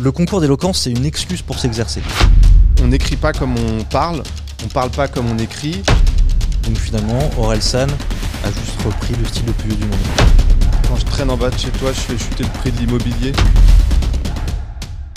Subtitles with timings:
[0.00, 2.02] Le concours d'éloquence, c'est une excuse pour s'exercer.
[2.82, 4.22] On n'écrit pas comme on parle,
[4.64, 5.82] on parle pas comme on écrit.
[6.64, 9.98] Donc finalement, Aurel San a juste repris le style le plus vieux du monde.
[10.88, 13.32] Quand je traîne en bas de chez toi, je fais chuter le prix de l'immobilier.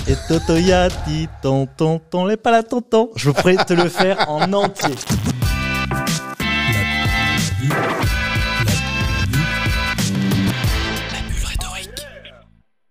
[0.07, 3.09] Et Totoyati, tonton, ton les pas la tonton.
[3.15, 4.95] Je pourrais te le faire en entier.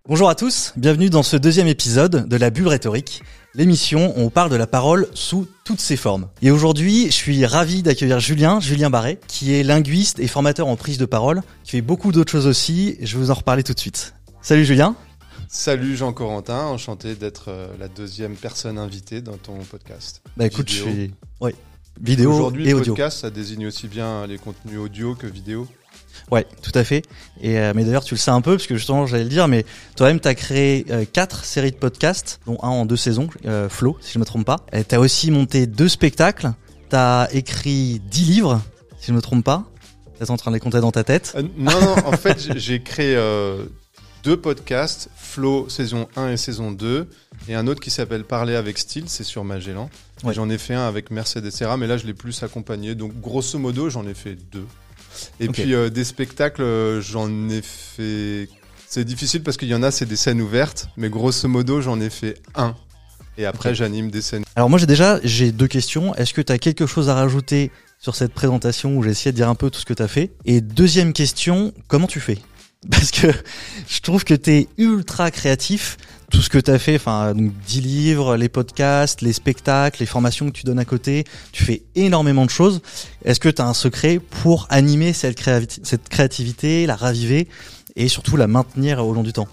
[0.09, 4.31] Bonjour à tous, bienvenue dans ce deuxième épisode de la bulle rhétorique, l'émission où on
[4.31, 6.29] parle de la parole sous toutes ses formes.
[6.43, 10.77] Et aujourd'hui, je suis ravi d'accueillir Julien, Julien Barret, qui est linguiste et formateur en
[10.77, 13.75] prise de parole, qui fait beaucoup d'autres choses aussi, je vais vous en reparler tout
[13.75, 14.15] de suite.
[14.43, 14.95] Salut Julien.
[15.49, 20.23] Salut Jean-Corentin, enchanté d'être euh, la deuxième personne invitée dans ton podcast.
[20.37, 21.15] Bah écoute, je suis...
[21.41, 21.55] Ouais,
[22.01, 22.95] vidéo Aujourd'hui, et le audio.
[22.95, 25.67] podcast, ça désigne aussi bien les contenus audio que vidéo.
[26.31, 27.03] Ouais, tout à fait.
[27.41, 29.49] Et euh, mais d'ailleurs, tu le sais un peu parce que justement, j'allais le dire,
[29.49, 29.65] mais
[29.97, 33.97] toi-même, t'as créé euh, quatre séries de podcasts, dont un en deux saisons, euh, Flo,
[34.01, 34.65] si je me trompe pas.
[34.89, 36.53] T'as aussi monté deux spectacles.
[36.89, 38.63] T'as écrit dix livres,
[39.01, 39.65] si je me trompe pas.
[40.19, 41.33] T'es en train de les compter dans ta tête.
[41.37, 43.65] Euh, non, non, en fait, j'ai- créé euh,
[44.25, 47.07] deux podcasts, Flow saison 1 et saison 2,
[47.49, 49.91] et un autre qui s'appelle Parler avec style, c'est sur Magellan.
[50.25, 50.33] Ouais.
[50.33, 52.95] J'en ai fait un avec Mercedes Serra, mais là, je l'ai plus accompagné.
[52.95, 54.65] Donc, grosso modo, j'en ai fait deux.
[55.41, 58.49] Et puis, euh, des spectacles, euh, j'en ai fait...
[58.89, 62.01] C'est difficile parce qu'il y en a, c'est des scènes ouvertes, mais grosso modo, j'en
[62.01, 62.77] ai fait un.
[63.39, 64.45] Et après, j'anime des scènes.
[64.55, 66.15] Alors moi, j'ai déjà j'ai deux questions.
[66.15, 69.49] Est-ce que t'as quelque chose à rajouter sur cette présentation où j'ai essayé de dire
[69.49, 70.33] un peu tout ce que t'as fait?
[70.45, 72.39] Et deuxième question, comment tu fais?
[72.91, 73.29] Parce que
[73.89, 75.97] je trouve que t'es ultra créatif.
[76.37, 80.45] Tout ce que t'as fait, enfin, donc 10 livres, les podcasts, les spectacles, les formations
[80.45, 82.83] que tu donnes à côté, tu fais énormément de choses.
[83.25, 85.41] Est-ce que t'as un secret pour animer cette,
[86.11, 87.49] créativité, la raviver
[87.97, 89.49] et surtout la maintenir au long du temps?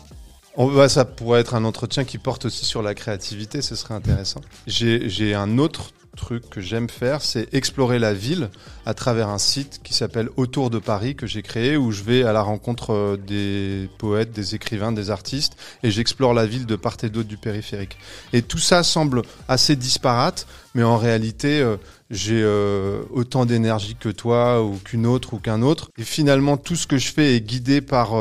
[0.58, 3.94] On, bah, ça pourrait être un entretien qui porte aussi sur la créativité, ce serait
[3.94, 4.42] intéressant.
[4.68, 8.50] J'ai un autre truc que j'aime faire, c'est explorer la ville
[8.86, 12.24] à travers un site qui s'appelle Autour de Paris que j'ai créé où je vais
[12.24, 16.76] à la rencontre euh, des poètes, des écrivains, des artistes et j'explore la ville de
[16.76, 17.98] part et d'autre du périphérique.
[18.32, 21.78] Et tout ça semble assez disparate, mais en réalité, euh,
[22.10, 25.90] j'ai euh, autant d'énergie que toi ou qu'une autre ou qu'un autre.
[25.98, 28.14] Et finalement, tout ce que je fais est guidé par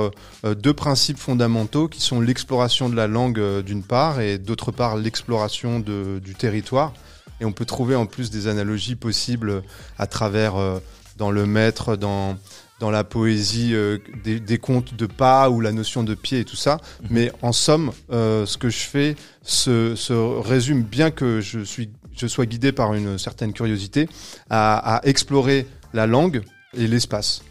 [0.45, 5.81] deux principes fondamentaux qui sont l'exploration de la langue d'une part et d'autre part l'exploration
[5.81, 6.95] du territoire.
[7.41, 9.63] Et on peut trouver en plus des analogies possibles
[9.99, 10.79] à travers euh,
[11.17, 12.37] dans le maître, dans
[12.83, 16.45] dans la poésie euh, des, des contes de pas ou la notion de pied et
[16.45, 16.79] tout ça.
[17.03, 17.09] Mhm.
[17.11, 21.91] Mais en somme, euh, ce que je fais se, se résume bien que je suis
[22.15, 24.09] je sois guidé par une certaine curiosité
[24.51, 26.43] à, à explorer la langue
[26.77, 27.43] et l'espace.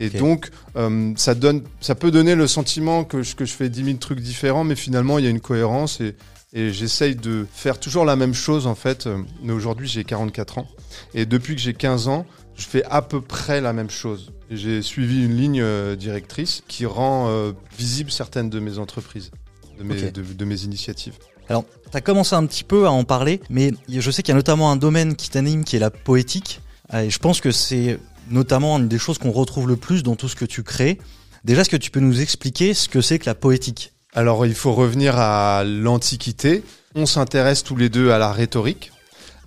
[0.00, 3.68] Et donc, euh, ça donne, ça peut donner le sentiment que je, que je fais
[3.68, 6.14] 10 000 trucs différents, mais finalement, il y a une cohérence et,
[6.54, 9.08] et j'essaye de faire toujours la même chose, en fait.
[9.42, 10.68] Mais aujourd'hui, j'ai 44 ans.
[11.12, 12.26] Et depuis que j'ai 15 ans,
[12.56, 14.32] je fais à peu près la même chose.
[14.50, 19.32] J'ai suivi une ligne euh, directrice qui rend euh, visible certaines de mes entreprises,
[19.78, 21.14] de mes, de, de mes initiatives.
[21.48, 24.36] Alors, tu as commencé un petit peu à en parler, mais je sais qu'il y
[24.36, 26.60] a notamment un domaine qui t'anime qui est la poétique.
[26.92, 27.98] Euh, Et je pense que c'est
[28.30, 30.98] notamment une des choses qu'on retrouve le plus dans tout ce que tu crées.
[31.44, 33.93] Déjà, est-ce que tu peux nous expliquer ce que c'est que la poétique?
[34.16, 36.62] Alors, il faut revenir à l'Antiquité.
[36.94, 38.92] On s'intéresse tous les deux à la rhétorique,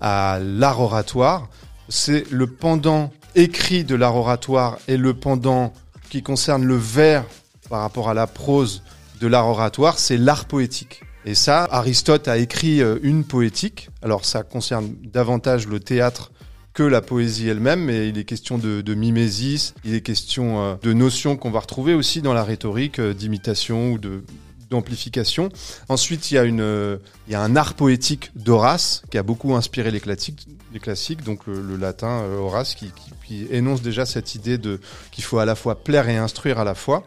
[0.02, 1.48] à l'art oratoire.
[1.88, 5.72] C'est le pendant écrit de l'art oratoire et le pendant
[6.10, 7.24] qui concerne le vers
[7.70, 8.84] par rapport à la prose
[9.22, 11.02] de l'art oratoire, c'est l'art poétique.
[11.26, 13.90] Et ça, Aristote a écrit euh, une poétique.
[14.02, 16.32] Alors, ça concerne davantage le théâtre
[16.74, 20.76] que la poésie elle-même, mais il est question de, de mimésis, il est question euh,
[20.82, 24.24] de notions qu'on va retrouver aussi dans la rhétorique, euh, d'imitation ou de
[24.70, 25.50] d'amplification.
[25.90, 29.56] Ensuite, il y a une, il y a un art poétique d'Horace qui a beaucoup
[29.56, 32.92] inspiré les classiques, les classiques donc le, latin euh, Horace qui,
[33.26, 34.80] qui, énonce déjà cette idée de
[35.12, 37.04] qu'il faut à la fois plaire et instruire à la fois.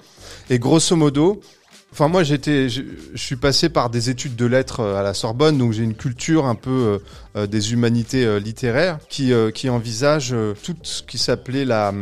[0.48, 1.40] Et grosso modo,
[1.92, 2.82] Enfin, moi, j'étais, je,
[3.16, 6.46] suis passé par des études de lettres euh, à la Sorbonne, donc j'ai une culture
[6.46, 7.00] un peu
[7.34, 11.92] euh, des humanités littéraires qui, qui envisage tout ce qui s'appelait la,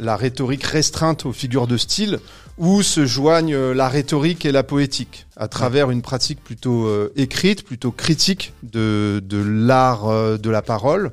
[0.00, 2.18] la rhétorique restreinte aux figures de style,
[2.58, 7.12] où se joignent euh, la rhétorique et la poétique, à travers une pratique plutôt euh,
[7.14, 11.12] écrite, plutôt critique de, de l'art euh, de la parole.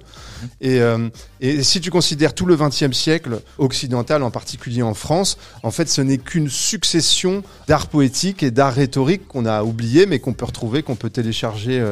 [0.61, 1.09] Et, euh,
[1.41, 5.89] et si tu considères tout le XXe siècle occidental, en particulier en France, en fait,
[5.89, 10.45] ce n'est qu'une succession d'art poétique et d'art rhétorique qu'on a oublié, mais qu'on peut
[10.45, 11.83] retrouver, qu'on peut télécharger,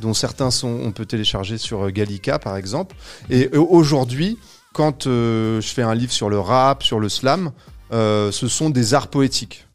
[0.00, 2.96] dont certains sont, on peut télécharger sur Gallica, par exemple.
[3.28, 4.38] Et aujourd'hui,
[4.72, 7.50] quand euh, je fais un livre sur le rap, sur le slam,
[7.90, 9.66] ce sont des arts poétiques.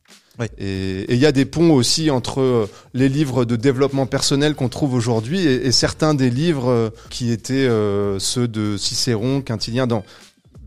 [0.57, 4.67] Et il y a des ponts aussi entre euh, les livres de développement personnel qu'on
[4.67, 9.87] trouve aujourd'hui et, et certains des livres euh, qui étaient euh, ceux de Cicéron, Quintilien,
[9.87, 10.03] dans,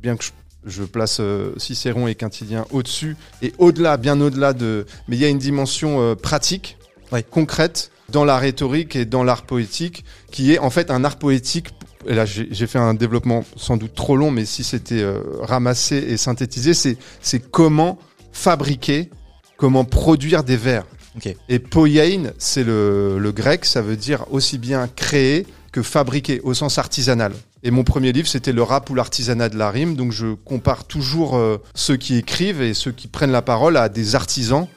[0.03, 0.31] bien que je,
[0.65, 4.87] je place euh, Cicéron et Quintilien au-dessus et au-delà, bien au-delà de...
[5.07, 6.79] Mais il y a une dimension euh, pratique,
[7.13, 7.23] Ouais.
[7.23, 11.69] concrète, dans la rhétorique et dans l'art poétique, qui est en fait un art poétique
[12.09, 15.97] et là j'ai fait un développement sans doute trop long, mais si c'était euh, ramassé
[15.97, 17.99] et synthétisé, c'est comment
[18.33, 19.11] fabriquer,
[19.57, 20.85] comment produire des vers.
[21.17, 21.35] Ok.
[21.49, 26.55] Et poiein, c'est le, le grec, ça veut dire aussi bien créer que fabriquer au
[26.55, 27.33] sens artisanal.
[27.63, 30.85] Et mon premier livre, c'était le rap ou l'artisanat de la rime, donc je compare
[30.85, 34.69] toujours euh, ceux qui écrivent et ceux qui prennent la parole à des artisans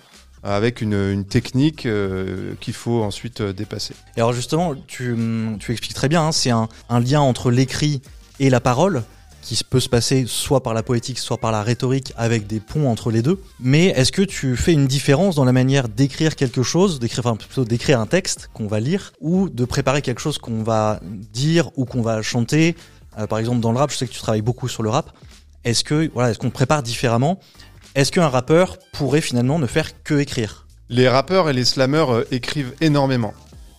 [0.43, 3.93] avec une, technique euh, qu'il faut ensuite euh, dépasser.
[4.17, 8.01] Et alors justement, tu, hum, expliques très bien, hein, c'est un, lien entre l'écrit
[8.39, 9.03] et la parole
[9.41, 12.89] qui peut se passer soit par la poétique, soit par la rhétorique, avec des ponts
[12.89, 13.41] entre les deux.
[13.59, 17.65] Mais est-ce que tu fais une différence dans la manière d'écrire quelque chose, d'écrire, plutôt
[17.65, 20.99] d'écrire un texte qu'on va lire, ou de préparer quelque chose qu'on va
[21.33, 22.75] dire ou qu'on va chanter?
[23.17, 25.11] Euh, Par exemple, dans le rap, je sais que tu travailles beaucoup sur le rap.
[25.63, 27.39] Est-ce que voilà, est-ce qu'on prépare différemment
[27.95, 30.65] Est-ce qu'un rappeur pourrait finalement ne faire que écrire?
[30.89, 33.33] Les rappeurs et les slammeurs euh, écrivent énormément.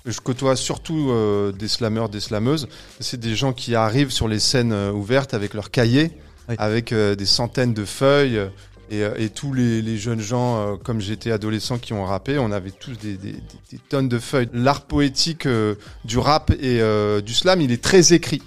[0.04, 2.68] Je côtoie surtout euh, des slammeurs, des slameuses.
[3.00, 6.10] C'est des gens qui arrivent sur les scènes euh, ouvertes avec leurs cahiers,
[6.48, 6.56] Oui.
[6.58, 8.40] avec euh, des centaines de feuilles.
[8.90, 12.72] Et, et tous les, les jeunes gens, comme j'étais adolescent, qui ont rappé, on avait
[12.72, 13.38] tous des, des- des-
[13.72, 14.50] des tonnes de feuilles.
[14.52, 15.48] L'art poétique
[16.04, 16.82] du rap et
[17.24, 18.42] du slam, il est très écrit.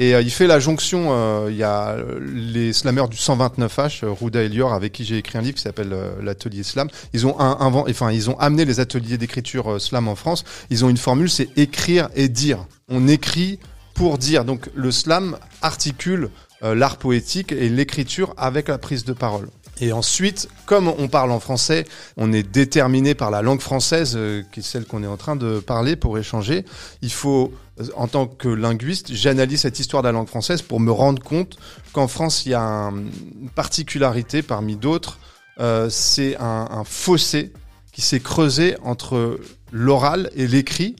[0.00, 4.04] Et euh, il fait la jonction, euh, il y a euh, les slammeurs du 129H,
[4.04, 6.88] euh, Rouda et Lior, avec qui j'ai écrit un livre qui s'appelle l'atelier slam.
[7.12, 10.44] Ils ont un, enfin, ils ont amené les ateliers d'écriture slam en France.
[10.70, 12.64] Ils ont une formule, c'est écrire et dire.
[12.88, 13.58] On écrit
[13.94, 14.44] pour dire.
[14.44, 16.30] Donc le slam articule
[16.62, 19.48] l'art poétique et l'écriture avec la prise de parole.
[19.80, 21.84] Et ensuite, comme on parle en français,
[22.16, 24.18] on est déterminé par la langue française,
[24.52, 26.64] qui est celle qu'on est en train de parler pour échanger.
[27.00, 27.52] Il faut,
[27.96, 31.56] en tant que linguiste, j'analyse cette histoire de la langue française pour me rendre compte
[31.92, 35.18] qu'en France, il y a un- une particularité parmi d'autres.
[35.60, 37.52] Euh, c'est un, fossé
[37.92, 39.38] qui s'est creusé entre
[39.72, 40.96] l'oral et l'écrit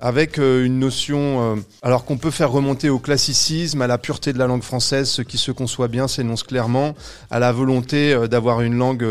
[0.00, 4.32] avec euh, une notion, euh, alors qu'on peut faire remonter au classicisme, à la pureté
[4.32, 6.94] de la langue française, ce qui se conçoit bien s'énonce clairement,
[7.30, 9.06] à la volonté d'avoir une langue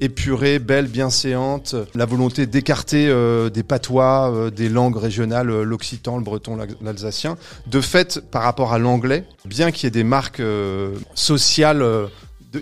[0.00, 5.62] épurée, belle, bien séante, la volonté d'écarter euh, des patois, euh, des langues régionales, euh,
[5.64, 7.36] l'occitan, le breton, l'al- l'alsacien.
[7.66, 10.42] De fait, par rapport à l'anglais, bien qu'il y ait des marques
[11.14, 11.84] sociales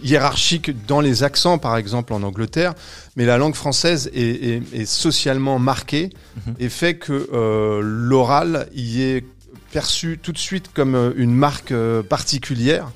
[0.02, 2.75] hiérarchiques dans les accents, par exemple en Angleterre,
[3.16, 6.10] mais la langue française est, est- est socialement marquée
[6.46, 6.54] Mhm.
[6.58, 9.25] et fait que euh, l'oral y est
[9.72, 11.72] perçu tout de suite comme une marque
[12.08, 12.90] particulière.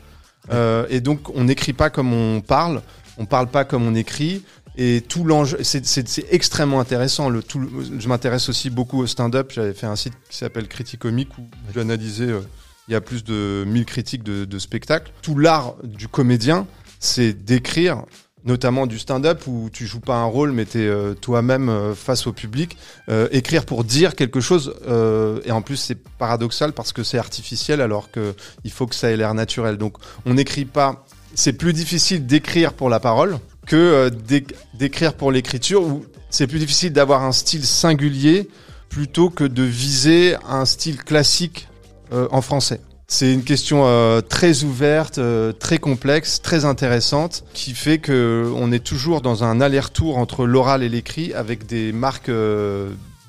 [0.53, 2.83] Euh, et donc on n'écrit pas comme on parle,
[3.19, 4.43] on parle pas comme on écrit.
[4.81, 7.29] Et tout l'enjeu, c'est- extrêmement intéressant.
[7.29, 7.61] Le, tout,
[7.99, 9.51] je m'intéresse aussi beaucoup au stand-up.
[9.53, 11.43] J'avais fait un site qui s'appelle Criticomique où
[11.75, 12.25] j'ai analysé.
[12.27, 12.41] euh,
[12.87, 15.11] il y a plus de 1000 critiques de, de spectacles.
[15.21, 16.67] Tout l'art du comédien,
[17.01, 18.05] c'est d'écrire,
[18.45, 22.27] notamment du stand-up où tu joues pas un rôle, mais tu es toi-même euh, face
[22.27, 22.79] au public.
[23.11, 27.19] Euh, écrire pour dire quelque chose, euh, et en plus c'est paradoxal parce que c'est
[27.19, 28.33] artificiel alors que
[28.65, 29.77] il faut que ça ait l'air naturel.
[29.77, 31.05] Donc on n'écrit pas.
[31.35, 35.83] C'est plus difficile d'écrire pour la parole que euh, d'éc- d'écrire pour l'écriture.
[35.83, 38.49] Ou c'est plus difficile d'avoir un style singulier
[38.89, 41.69] plutôt que de viser un style classique
[42.13, 42.81] euh, en français.
[43.07, 45.19] C'est une question euh, très ouverte,
[45.59, 50.83] très complexe, très intéressante, qui fait que on est toujours dans un aller-retour entre l'oral
[50.83, 52.31] et l'écrit avec des marques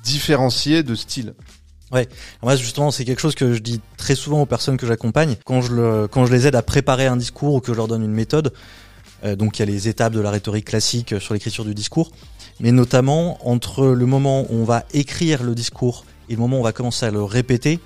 [0.04, 1.34] différenciées de style.
[1.90, 5.60] Moi, justement, c'est quelque chose que je dis très souvent aux personnes que j'accompagne quand
[5.60, 8.02] je, le, quand je les aide à préparer un discours ou que je leur donne
[8.02, 8.52] une méthode.
[9.24, 11.74] Euh, donc, il y a les étapes de la rhétorique classique euh, sur l'écriture du
[11.74, 12.10] discours,
[12.60, 16.60] mais notamment entre le moment où on va écrire le discours et le moment où
[16.60, 17.80] on va commencer à le répéter.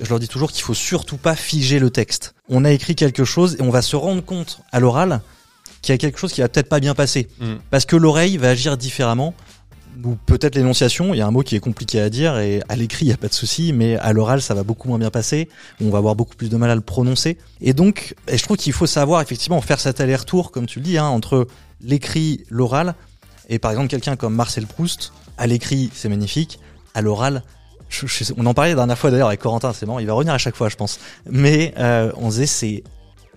[0.00, 2.34] Je leur dis toujours qu'il faut surtout pas figer le texte.
[2.48, 5.20] On a écrit quelque chose et on va se rendre compte à l'oral
[5.82, 7.28] qu'il y a quelque chose qui va peut-être pas bien passer
[7.70, 9.34] parce que l'oreille va agir différemment
[10.04, 12.76] ou peut-être l'énonciation, il y a un mot qui est compliqué à dire et à
[12.76, 15.10] l'écrit il y a pas de souci, mais à l'oral ça va beaucoup moins bien
[15.10, 15.48] passer,
[15.80, 17.38] on va avoir beaucoup plus de mal à le prononcer.
[17.60, 20.98] Et donc, je trouve qu'il faut savoir effectivement faire cet aller-retour, comme tu le dis,
[20.98, 21.46] hein, entre
[21.80, 22.94] l'écrit, l'oral,
[23.48, 26.58] et par exemple quelqu'un comme Marcel Proust, à l'écrit c'est magnifique,
[26.94, 27.42] à l'oral,
[28.36, 30.38] on en parlait la dernière fois d'ailleurs avec Corentin, c'est marrant, il va revenir à
[30.38, 30.98] chaque fois je pense,
[31.30, 32.82] mais euh, on disait c'est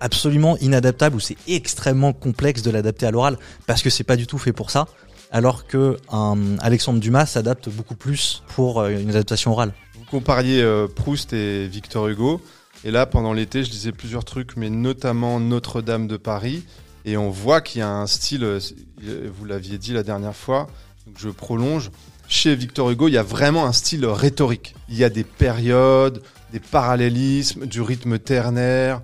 [0.00, 3.36] absolument inadaptable ou c'est extrêmement complexe de l'adapter à l'oral
[3.66, 4.88] parce que c'est pas du tout fait pour ça
[5.30, 9.72] alors que un Alexandre Dumas s'adapte beaucoup plus pour euh, une adaptation orale.
[9.94, 12.40] Vous compariez euh, Proust et Victor Hugo.
[12.84, 16.64] Et là, pendant l'été, je lisais plusieurs trucs, mais notamment Notre-Dame de Paris.
[17.04, 18.60] Et on voit qu'il y a un style, euh,
[19.02, 20.66] vous l'aviez dit la dernière fois,
[21.06, 21.90] donc je prolonge.
[22.28, 24.74] Chez Victor Hugo, il y a vraiment un style rhétorique.
[24.88, 26.22] Il y a des périodes,
[26.52, 29.02] des parallélismes, du rythme ternaire,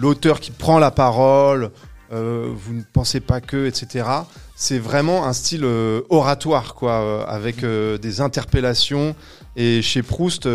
[0.00, 1.72] l'auteur qui prend la parole,
[2.12, 4.06] vous ne pensez pas que, etc.
[4.54, 9.14] C'est vraiment un style euh, oratoire, quoi, euh, avec des interpellations.
[9.56, 10.48] Et chez Proust,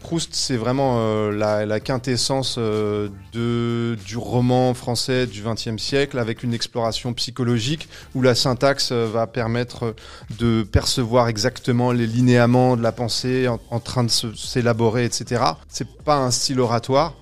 [0.00, 6.52] Proust, c'est vraiment la, la, quintessence de, du roman français du XXe siècle, avec une
[6.52, 9.94] exploration psychologique où la syntaxe va permettre
[10.40, 15.42] de percevoir exactement les linéaments de la pensée en, en train de s'élaborer, etc.
[15.68, 17.14] C'est pas un style oratoire.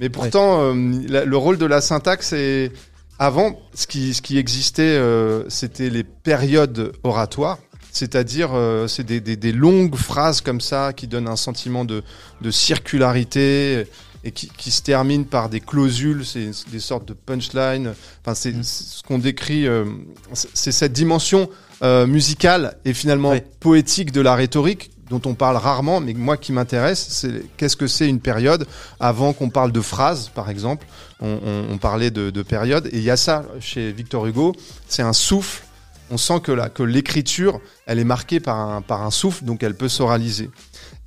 [0.00, 2.70] Mais pourtant, le rôle de la syntaxe est,
[3.18, 7.58] avant, ce qui, ce qui existait, euh, c'était les périodes oratoires.
[7.90, 12.04] C'est-à-dire, euh, c'est des, des, des, longues phrases comme ça qui donnent un sentiment de,
[12.42, 13.86] de circularité
[14.24, 17.94] et qui, qui, se terminent par des clausules, c'est des sortes de punchline.
[18.20, 18.62] Enfin, c'est mm.
[18.62, 19.84] ce qu'on décrit, euh,
[20.32, 21.48] c'est cette dimension
[21.82, 26.52] euh, musicale et finalement poétique de la rhétorique dont on parle rarement, mais moi qui
[26.52, 28.66] m'intéresse, c'est qu'est-ce que c'est une période
[29.00, 30.86] avant qu'on parle de phrases, par exemple.
[31.20, 34.54] On parlait de, de période, et il y a ça chez Victor Hugo,
[34.86, 35.64] c'est un souffle.
[36.10, 39.62] On sent que, la, que l'écriture, elle est marquée par un, par un souffle, donc
[39.62, 40.48] elle peut s'oraliser.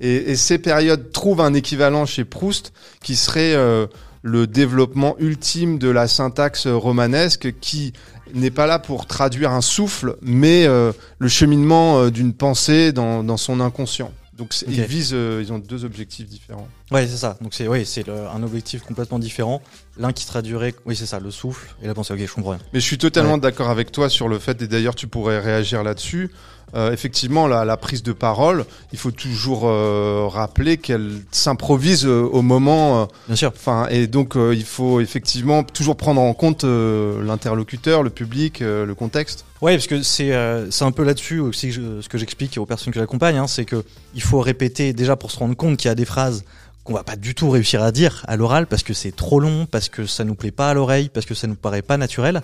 [0.00, 3.86] Et, et, ces périodes trouvent un équivalent chez Proust, qui serait euh,
[4.22, 7.92] le développement ultime de la syntaxe romanesque, qui
[8.40, 13.22] n'est pas là pour traduire un souffle, mais euh, le cheminement euh, d'une pensée dans,
[13.22, 14.12] dans, son inconscient.
[14.36, 14.72] Donc okay.
[14.72, 16.66] ils visent, euh, ils ont deux objectifs différents.
[16.90, 17.36] Ouais, c'est ça.
[17.40, 19.60] Donc c'est, c'est un objectif complètement différent.
[19.98, 22.14] L'un qui traduirait, oui, c'est ça, le souffle et la pensée.
[22.14, 22.60] Ok, je comprends rien.
[22.72, 23.40] Mais je suis totalement ouais.
[23.40, 26.30] d'accord avec toi sur le fait, et d'ailleurs tu pourrais réagir là-dessus.
[26.74, 32.22] Euh, effectivement, la, la, prise de parole, il faut toujours euh, rappeler qu'elle s'improvise euh,
[32.22, 33.08] au moment.
[33.26, 33.52] Bien sûr.
[33.54, 39.44] Enfin, et donc il faut effectivement toujours prendre en compte l'interlocuteur, le public, le contexte.
[39.60, 40.32] Ouais, parce que c'est
[40.70, 43.84] c'est un peu là-dessus aussi ce que j'explique aux personnes que j'accompagne, hein, c'est que
[44.14, 46.44] il faut répéter déjà pour se rendre compte qu'il y a des phrases
[46.84, 49.66] qu'on va pas du tout réussir à dire à l'oral parce que c'est trop long,
[49.66, 52.42] parce que ça nous plaît pas à l'oreille, parce que ça nous paraît pas naturel.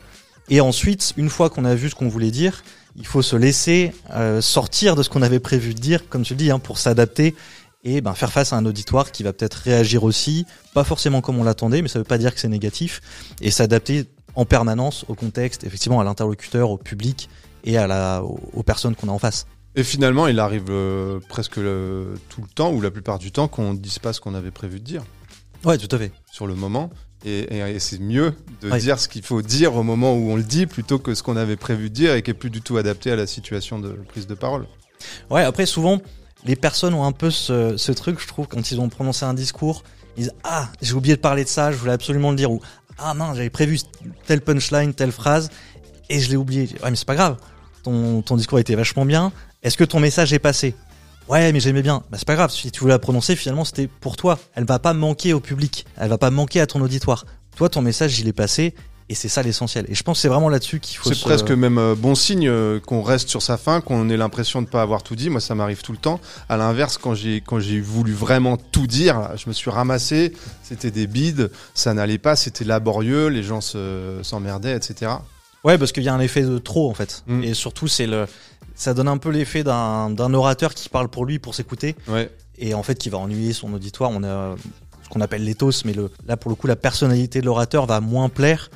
[0.50, 2.62] Et ensuite, une fois qu'on a vu ce qu'on voulait dire,
[2.98, 6.34] il faut se laisser euh, sortir de ce qu'on avait prévu de dire, comme tu
[6.34, 7.34] le dis, hein, pour s'adapter
[7.84, 11.38] et ben, faire face à un auditoire qui va peut-être réagir aussi, pas forcément comme
[11.38, 13.00] on l'attendait, mais ça veut pas dire que c'est négatif,
[13.40, 17.28] et s'adapter en permanence au contexte, effectivement à l'interlocuteur, au public
[17.64, 19.46] et à la, aux personnes qu'on a en face.
[19.76, 23.46] Et finalement, il arrive euh, presque le, tout le temps, ou la plupart du temps,
[23.46, 25.04] qu'on ne dise pas ce qu'on avait prévu de dire.
[25.64, 26.12] Ouais, tout à fait.
[26.32, 26.90] Sur le moment.
[27.24, 28.32] Et, et, et c'est mieux
[28.62, 31.22] de dire ce qu'il faut dire au moment où on le dit plutôt que ce
[31.22, 33.78] qu'on avait prévu de dire et qui est plus du tout adapté à la situation
[33.78, 34.66] de prise de parole.
[35.30, 36.00] Ouais, après, souvent,
[36.44, 39.34] les personnes ont un peu ce, ce truc, je trouve, quand ils ont prononcé un
[39.34, 39.82] discours,
[40.16, 42.50] ils disent Ah, j'ai oublié de parler de ça, je voulais absolument le dire.
[42.52, 42.60] Ou
[42.98, 43.80] Ah non, j'avais prévu
[44.26, 45.50] telle punchline, telle phrase,
[46.08, 46.68] et je l'ai oublié.
[46.82, 47.36] Ouais, mais c'est pas grave.
[47.82, 49.32] Ton, ton discours a été vachement bien.
[49.62, 50.74] Est-ce que ton message est passé?
[51.28, 52.02] Ouais, mais j'aimais bien.
[52.10, 52.50] Bah, c'est pas grave.
[52.50, 54.38] Si tu voulais la prononcer, finalement, c'était pour toi.
[54.54, 55.86] Elle va pas manquer au public.
[55.96, 57.26] Elle va pas manquer à ton auditoire.
[57.56, 58.74] Toi, ton message, il est passé.
[59.10, 59.86] Et c'est ça l'essentiel.
[59.88, 61.08] Et je pense que c'est vraiment là-dessus qu'il faut.
[61.08, 61.24] C'est se...
[61.24, 64.66] presque même euh, bon signe euh, qu'on reste sur sa fin, qu'on ait l'impression de
[64.66, 65.30] pas avoir tout dit.
[65.30, 66.20] Moi, ça m'arrive tout le temps.
[66.50, 70.34] À l'inverse, quand j'ai quand j'ai voulu vraiment tout dire, je me suis ramassé.
[70.62, 75.12] C'était des bides, ça n'allait pas, c'était laborieux, les gens se s'emmerdaient, etc.
[75.64, 77.24] Ouais, parce qu'il y a un effet de trop en fait.
[77.26, 77.44] Mm.
[77.44, 78.26] Et surtout, c'est le
[78.78, 82.30] ça donne un peu l'effet d'un orateur qui parle pour lui, pour s'écouter, ouais.
[82.56, 84.10] et en fait qui va ennuyer son auditoire.
[84.12, 84.54] On a
[85.02, 88.00] ce qu'on appelle l'éthos, mais le, là pour le coup la personnalité de l'orateur va
[88.00, 88.70] moins plaire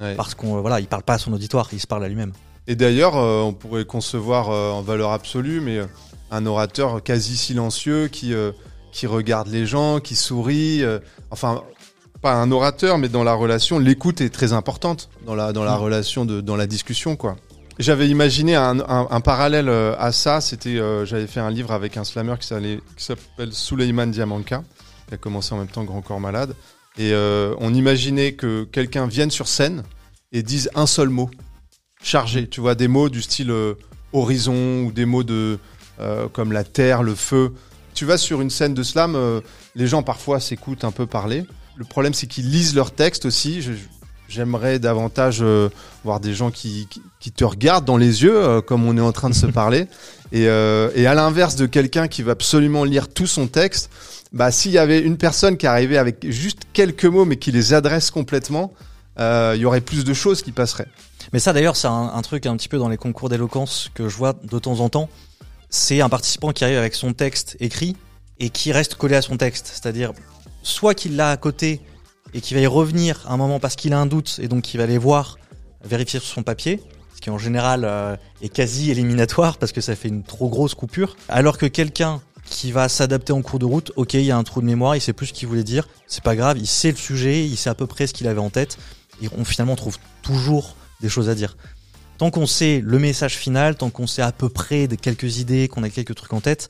[0.00, 0.14] ouais.
[0.14, 2.32] parce qu'on voilà, il parle pas à son auditoire, il se parle à lui-même.
[2.66, 5.86] Et d'ailleurs, euh, on pourrait concevoir euh, en valeur absolue, mais euh,
[6.30, 8.52] un orateur quasi silencieux qui euh,
[8.92, 10.98] qui regarde les gens, qui sourit, euh,
[11.30, 11.62] enfin
[12.20, 15.76] pas un orateur, mais dans la relation, l'écoute est très importante dans la dans la
[15.76, 15.82] mmh.
[15.82, 17.36] relation de dans la discussion quoi.
[17.78, 20.40] J'avais imaginé un, parallèle euh, à ça.
[20.40, 22.48] C'était, euh, j'avais fait un livre avec un slammer qui
[22.96, 24.64] s'appelle Suleiman Diamanka,
[25.06, 26.56] qui a commencé en même temps Grand Corps Malade.
[26.98, 29.84] Et euh, on imaginait que quelqu'un vienne sur scène
[30.32, 31.30] et dise un seul mot,
[32.02, 32.48] chargé.
[32.48, 33.54] Tu vois, des mots du style
[34.12, 35.58] horizon ou des mots de
[36.32, 37.54] comme la terre, le feu.
[37.94, 39.16] Tu vas sur une scène de slam,
[39.76, 41.44] les gens parfois s'écoutent un peu parler.
[41.76, 43.62] Le problème, c'est qu'ils lisent leur texte aussi.
[44.28, 45.70] J'aimerais davantage euh,
[46.04, 49.00] voir des gens qui, qui, qui, te regardent dans les yeux, euh, comme on est
[49.00, 49.86] en train de se parler.
[50.32, 53.90] Et, euh, et à l'inverse de quelqu'un qui va absolument lire tout son texte,
[54.32, 57.72] bah, s'il y avait une personne qui arrivait avec juste quelques mots, mais qui les
[57.72, 58.72] adresse complètement,
[59.18, 60.86] il y aurait plus de choses qui passeraient.
[61.32, 64.08] Mais ça, d'ailleurs, c'est un, un, truc un petit peu dans les concours d'éloquence que
[64.08, 65.08] je vois de temps en temps.
[65.70, 67.96] C'est un participant qui arrive avec son texte écrit
[68.38, 69.66] et qui reste collé à son texte.
[69.72, 70.12] C'est-à-dire,
[70.62, 71.80] soit qu'il l'a à côté
[72.34, 74.62] et qui va y revenir à un moment parce qu'il a un doute et donc
[74.62, 75.38] qui va aller voir,
[75.84, 76.82] vérifier sur son papier,
[77.14, 80.74] ce qui en général euh, est quasi éliminatoire parce que ça fait une trop grosse
[80.74, 84.36] coupure, alors que quelqu'un qui va s'adapter en cours de route, ok, il y a
[84.36, 86.66] un trou de mémoire, il sait plus ce qu'il voulait dire, c'est pas grave, il
[86.66, 88.78] sait le sujet, il sait à peu près ce qu'il avait en tête,
[89.22, 91.56] et on finalement trouve toujours des choses à dire.
[92.16, 95.68] Tant qu'on sait le message final, tant qu'on sait à peu près des quelques idées,
[95.68, 96.68] qu'on a quelques trucs en tête,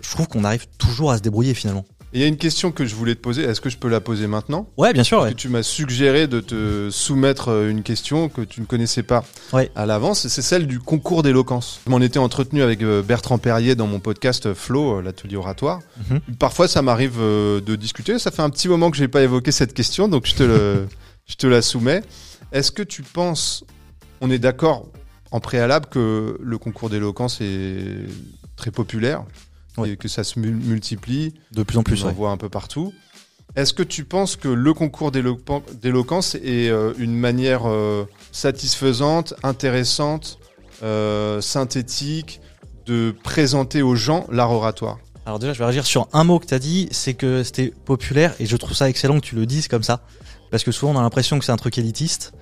[0.00, 1.84] je trouve qu'on arrive toujours à se débrouiller finalement.
[2.16, 3.42] Il y a une question que je voulais te poser.
[3.42, 4.70] Est-ce que je peux la poser maintenant?
[4.78, 5.20] Ouais, bien sûr.
[5.20, 5.34] Ouais.
[5.34, 9.70] tu m'as suggéré de te soumettre euh, une question que tu ne connaissais pas ouais.
[9.76, 10.26] à l'avance.
[10.26, 11.80] C'est celle du concours d'éloquence.
[11.84, 15.80] Je m'en étais entretenu avec euh, Bertrand Perrier dans mon podcast Flow, l'atelier oratoire.
[15.80, 16.36] Mm -hmm.
[16.38, 18.18] Parfois, ça m'arrive euh, de discuter.
[18.18, 20.42] Ça fait un petit moment que je n'ai pas évoqué cette question, donc je te,
[20.42, 20.88] le,
[21.26, 22.02] je te la soumets.
[22.50, 23.62] Est-ce que tu penses,
[24.22, 24.88] on est d'accord
[25.32, 28.06] en préalable que le concours d'éloquence est
[28.56, 29.20] très populaire?
[29.78, 29.90] Oui.
[29.90, 31.34] et que ça se multiplie.
[31.52, 32.14] De plus en plus, on en ouais.
[32.14, 32.92] voit un peu partout.
[33.54, 40.38] Est-ce que tu penses que le concours d'éloquence est euh, une manière euh, satisfaisante, intéressante,
[40.82, 42.40] euh, synthétique
[42.84, 44.98] de présenter aux gens l'art oratoire?
[45.24, 47.72] Alors déjà, je vais réagir sur un mot que tu as dit, c'est que c'était
[47.84, 50.02] populaire et je trouve ça excellent que tu le dises comme ça.
[50.50, 52.32] Parce que souvent on a l'impression que c'est un truc élitiste,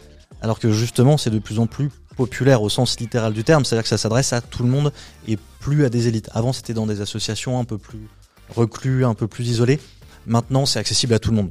[0.42, 3.83] alors que justement c'est de plus en plus populaire au sens littéral du terme, c'est-à-dire
[3.83, 4.92] que ça s'adresse à tout le monde
[5.28, 6.30] et plus à des élites.
[6.33, 8.09] Avant, c'était dans des associations un peu plus
[8.54, 9.80] reclus, un peu plus isolées.
[10.26, 11.50] Maintenant, c'est accessible à tout le monde.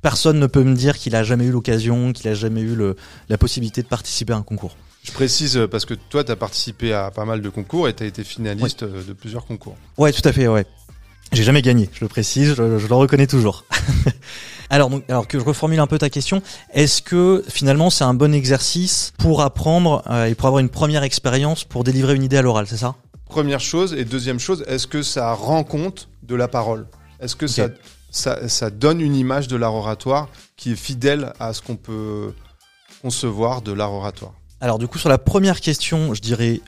[0.00, 2.96] Personne ne peut me dire qu'il a jamais eu l'occasion, qu'il a jamais eu le,
[3.28, 4.76] la possibilité de participer à un concours.
[5.02, 8.02] Je précise parce que toi, tu as participé à pas mal de concours et tu
[8.02, 9.04] as été finaliste ouais.
[9.06, 9.76] de plusieurs concours.
[9.96, 10.66] Ouais, tout à fait, ouais.
[11.32, 13.64] J'ai jamais gagné, je le précise, je, je le reconnais toujours.
[14.70, 18.14] alors, donc, alors que je reformule un peu ta question, est-ce que finalement c'est un
[18.14, 22.36] bon exercice pour apprendre euh, et pour avoir une première expérience pour délivrer une idée
[22.36, 22.96] à l'oral, c'est ça?
[23.26, 26.86] Première chose et deuxième chose, est-ce que ça rend compte de la parole?
[27.20, 27.74] Est-ce que okay.
[28.10, 31.76] ça, ça, ça donne une image de l'art oratoire qui est fidèle à ce qu'on
[31.76, 32.32] peut
[33.02, 34.32] concevoir de l'art oratoire?
[34.60, 36.60] Alors du coup sur la première question, je dirais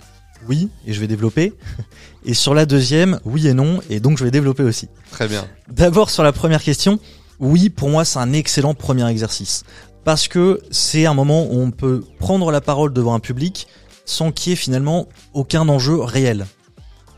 [0.48, 1.52] oui, et je vais développer.
[2.24, 4.88] Et sur la deuxième, oui et non, et donc je vais développer aussi.
[5.10, 5.46] Très bien.
[5.68, 7.00] D'abord sur la première question,
[7.40, 9.64] oui, pour moi c'est un excellent premier exercice.
[10.04, 13.66] Parce que c'est un moment où on peut prendre la parole devant un public
[14.06, 16.46] sans qu'il y ait finalement aucun enjeu réel.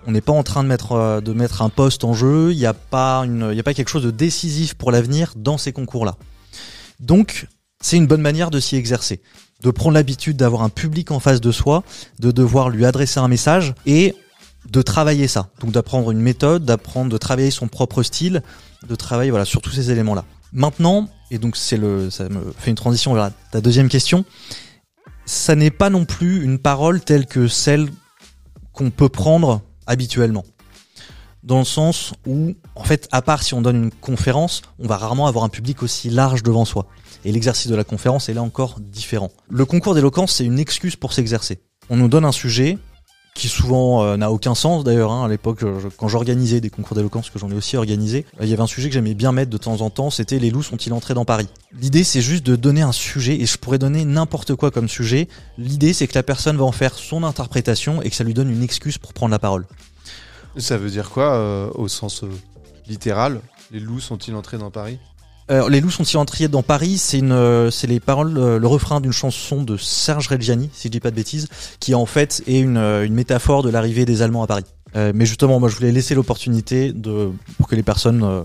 [0.07, 2.67] On n'est pas en train de mettre, de mettre un poste en jeu, il n'y
[2.67, 6.17] a, pas une, a pas quelque chose de décisif pour l'avenir dans ces concours-là.
[6.99, 7.47] Donc,
[7.81, 9.23] c'est une bonne manière de s'y exercer
[9.63, 11.85] de prendre l'habitude d'avoir un public en face de soi,
[12.19, 14.15] de devoir lui adresser un message et
[14.71, 15.49] de travailler ça.
[15.61, 18.43] Donc d'apprendre une méthode, d'apprendre de travailler son propre style,
[18.87, 20.25] de travailler voilà sur tous ces éléments-là.
[20.53, 24.25] Maintenant, et donc c'est le, ça me fait une transition vers ta deuxième question.
[25.25, 27.89] Ça n'est pas non plus une parole telle que celle
[28.73, 30.45] qu'on peut prendre habituellement.
[31.43, 34.97] Dans le sens où, en fait, à part si on donne une conférence, on va
[34.97, 36.87] rarement avoir un public aussi large devant soi.
[37.25, 39.31] Et l'exercice de la conférence est là encore différent.
[39.49, 41.61] Le concours d'éloquence, c'est une excuse pour s'exercer.
[41.91, 42.79] On nous donne un sujet
[43.35, 45.11] qui souvent euh, n'a aucun sens d'ailleurs.
[45.11, 48.45] Hein, à l'époque, je, quand j'organisais des concours d'éloquence, que j'en ai aussi organisé, euh,
[48.45, 50.51] il y avait un sujet que j'aimais bien mettre de temps en temps, c'était les
[50.51, 51.49] loups sont-ils entrés dans Paris?
[51.73, 55.29] L'idée, c'est juste de donner un sujet, et je pourrais donner n'importe quoi comme sujet.
[55.57, 58.51] L'idée, c'est que la personne va en faire son interprétation et que ça lui donne
[58.51, 59.67] une excuse pour prendre la parole.
[60.59, 62.25] Ça veut dire quoi euh, au sens
[62.87, 63.41] littéral
[63.71, 64.99] Les loups sont-ils entrés dans Paris?
[65.53, 68.67] Euh, les loups sont-ils entrés dans Paris C'est une, euh, c'est les paroles, euh, le
[68.67, 72.43] refrain d'une chanson de Serge Reggiani, si je dis pas de bêtises, qui en fait
[72.47, 74.65] est une, une métaphore de l'arrivée des Allemands à Paris.
[74.95, 78.45] mais justement, moi, je voulais laisser l'opportunité de pour que les personnes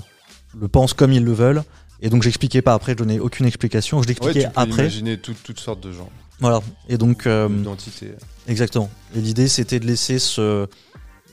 [0.60, 1.64] le pensent comme ils le veulent.
[2.02, 4.02] Et donc, j'expliquais pas après, je donnais aucune explication.
[4.04, 4.84] Je l'expliquais ouais, tu peux après.
[4.84, 6.10] Imaginer tout, toutes sortes de gens.
[6.40, 6.62] Voilà.
[6.90, 8.12] Et donc, identité.
[8.48, 8.90] Exactement.
[9.16, 10.68] Et l'idée, c'était de laisser ce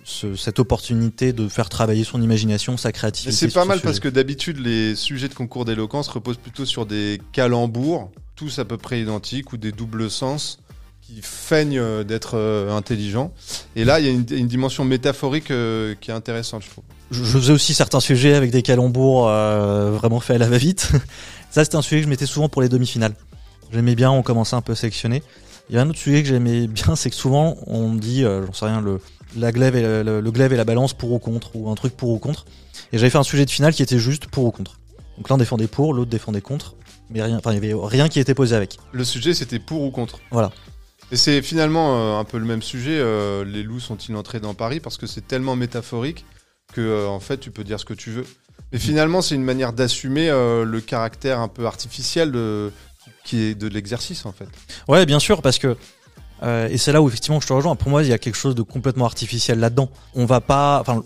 [0.05, 3.35] ce, cette opportunité de faire travailler son imagination, sa créativité.
[3.35, 7.21] C'est pas mal parce que d'habitude les sujets de concours d'éloquence reposent plutôt sur des
[7.33, 10.59] calembours, tous à peu près identiques ou des doubles sens
[11.07, 12.39] qui feignent d'être
[12.71, 13.33] intelligents.
[13.77, 16.85] Et là, il y a une, une dimension métaphorique euh, qui est intéressante, je trouve.
[17.11, 20.91] Je, je, faisais aussi certains sujets avec des calembours euh, vraiment faits à la va-vite.
[21.51, 23.15] Ça, c'était un sujet que je mettais souvent pour les demi-finales.
[23.73, 25.23] J'aimais bien, on commençait un peu à sélectionner.
[25.69, 28.45] Il y a un autre sujet que j'aimais bien, c'est que souvent on dit, euh,
[28.47, 29.01] j'en sais rien, le,
[29.37, 31.75] la glaive et le, le, le, glaive et la balance pour ou contre, ou un
[31.75, 32.45] truc pour ou contre.
[32.93, 34.79] Et j'avais fait un sujet de finale qui était juste pour ou contre.
[35.17, 36.75] Donc l'un défendait pour, l'autre défendait contre,
[37.11, 38.79] mais rien, enfin il y avait rien qui était posé avec.
[38.93, 40.19] Le sujet c'était pour ou contre.
[40.31, 40.51] Voilà.
[41.13, 42.99] Et c'est finalement euh, un peu le même sujet.
[42.99, 44.81] Euh, les loups sont-ils entrés dans Paris?
[44.81, 46.25] Parce que c'est tellement métaphorique
[46.73, 48.27] que euh, en fait tu peux dire ce que tu veux.
[48.73, 52.73] Mais finalement c'est une manière d'assumer le caractère un peu artificiel de,
[53.25, 54.49] qui est de l'exercice en fait.
[54.89, 55.77] Ouais, bien sûr, parce que
[56.45, 57.77] euh, et c'est là où effectivement je te rejoins.
[57.77, 59.89] Pour moi, il y a quelque chose de complètement artificiel là-dedans.
[60.15, 61.03] On va pas, enfin,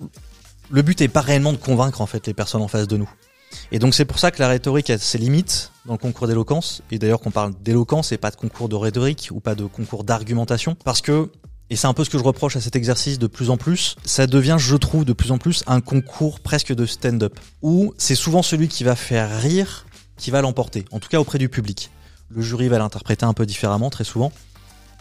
[0.70, 3.10] le but est pas réellement de convaincre en fait les personnes en face de nous.
[3.72, 6.82] Et donc c'est pour ça que la rhétorique a ses limites dans le concours d'éloquence.
[6.90, 10.04] Et d'ailleurs qu'on parle d'éloquence et pas de concours de rhétorique ou pas de concours
[10.04, 10.76] d'argumentation.
[10.84, 11.30] Parce que,
[11.70, 13.96] et c'est un peu ce que je reproche à cet exercice de plus en plus,
[14.04, 17.38] ça devient, je trouve, de plus en plus un concours presque de stand-up.
[17.62, 20.84] Où c'est souvent celui qui va faire rire qui va l'emporter.
[20.90, 21.90] En tout cas auprès du public.
[22.30, 24.32] Le jury va l'interpréter un peu différemment très souvent.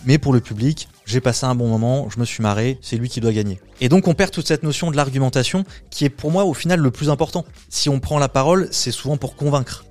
[0.06, 3.10] Mais pour le public, j'ai passé un bon moment, je me suis marré, c'est lui
[3.10, 3.60] qui doit gagner.
[3.82, 6.80] Et donc on perd toute cette notion de l'argumentation qui est pour moi au final
[6.80, 7.46] le plus important.
[7.70, 9.86] Si on prend la parole, c'est souvent pour convaincre.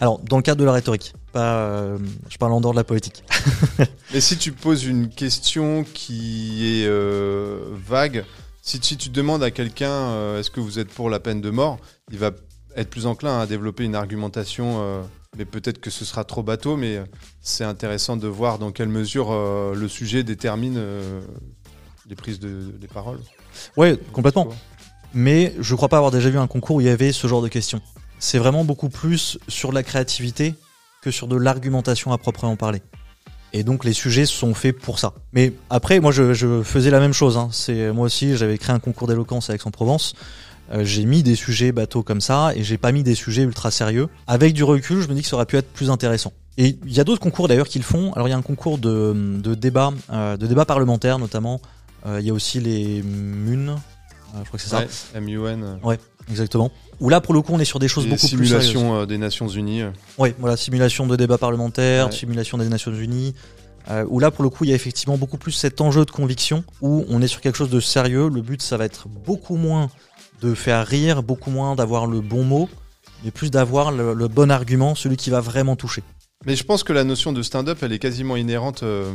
[0.00, 2.84] Alors dans le cadre de la rhétorique, pas, euh, je parle en dehors de la
[2.84, 3.24] politique.
[4.12, 8.24] Mais si tu poses une question qui est euh, vague,
[8.62, 11.78] si, tu demandes à quelqu'un euh, est-ce que vous êtes pour la peine de mort,
[12.10, 12.30] il va
[12.76, 15.04] être plus enclin à développer une argumentation
[15.36, 17.02] mais peut-être que ce sera trop bateau, mais
[17.40, 21.22] c'est intéressant de voir dans quelle mesure euh, le sujet détermine euh,
[22.08, 23.20] les prises de les paroles.
[23.76, 24.48] Ouais, complètement.
[25.14, 27.42] Mais je crois pas avoir déjà vu un concours où il y avait ce genre
[27.42, 27.80] de questions.
[28.18, 30.54] C'est vraiment beaucoup plus sur la créativité
[31.02, 32.82] que sur de l'argumentation à proprement parler.
[33.54, 35.14] Et donc les sujets sont faits pour ça.
[35.32, 37.38] Mais après, moi je, je faisais la même chose.
[37.38, 37.48] Hein.
[37.52, 40.14] C'est moi aussi, j'avais créé un concours d'éloquence avec Aix-en-Provence.
[40.72, 43.70] Euh, j'ai mis des sujets bateaux comme ça et j'ai pas mis des sujets ultra
[43.70, 44.08] sérieux.
[44.26, 46.32] Avec du recul, je me dis que ça aurait pu être plus intéressant.
[46.58, 48.12] Et il y a d'autres concours d'ailleurs qui le font.
[48.12, 51.60] Alors il y a un concours de, de débat, euh, de débat parlementaire notamment.
[52.06, 53.76] Euh, Il y a aussi les MUN,
[54.38, 54.80] je crois que c'est ça.
[55.14, 55.78] Ouais, MUN.
[55.82, 55.98] Ouais,
[56.30, 56.70] exactement.
[57.00, 58.66] Où là pour le coup on est sur des choses Les beaucoup plus sérieuses.
[58.68, 59.82] simulations euh, des Nations Unies.
[60.18, 62.12] Oui, voilà, simulation de débat parlementaire, Ouais.
[62.12, 63.34] simulation des Nations Unies.
[63.90, 66.10] Euh, où là, pour le coup, il y a effectivement beaucoup plus cet enjeu de
[66.12, 68.28] conviction, où on est sur quelque chose de sérieux.
[68.32, 69.90] Le but, ça va être beaucoup moins
[70.42, 72.68] de faire rire, beaucoup moins d'avoir le bon mot,
[73.24, 76.02] mais plus d'avoir le, le bon argument, celui qui va vraiment toucher.
[76.44, 78.82] Mais je pense que la notion de stand-up, elle est quasiment inhérente.
[78.82, 79.12] euh,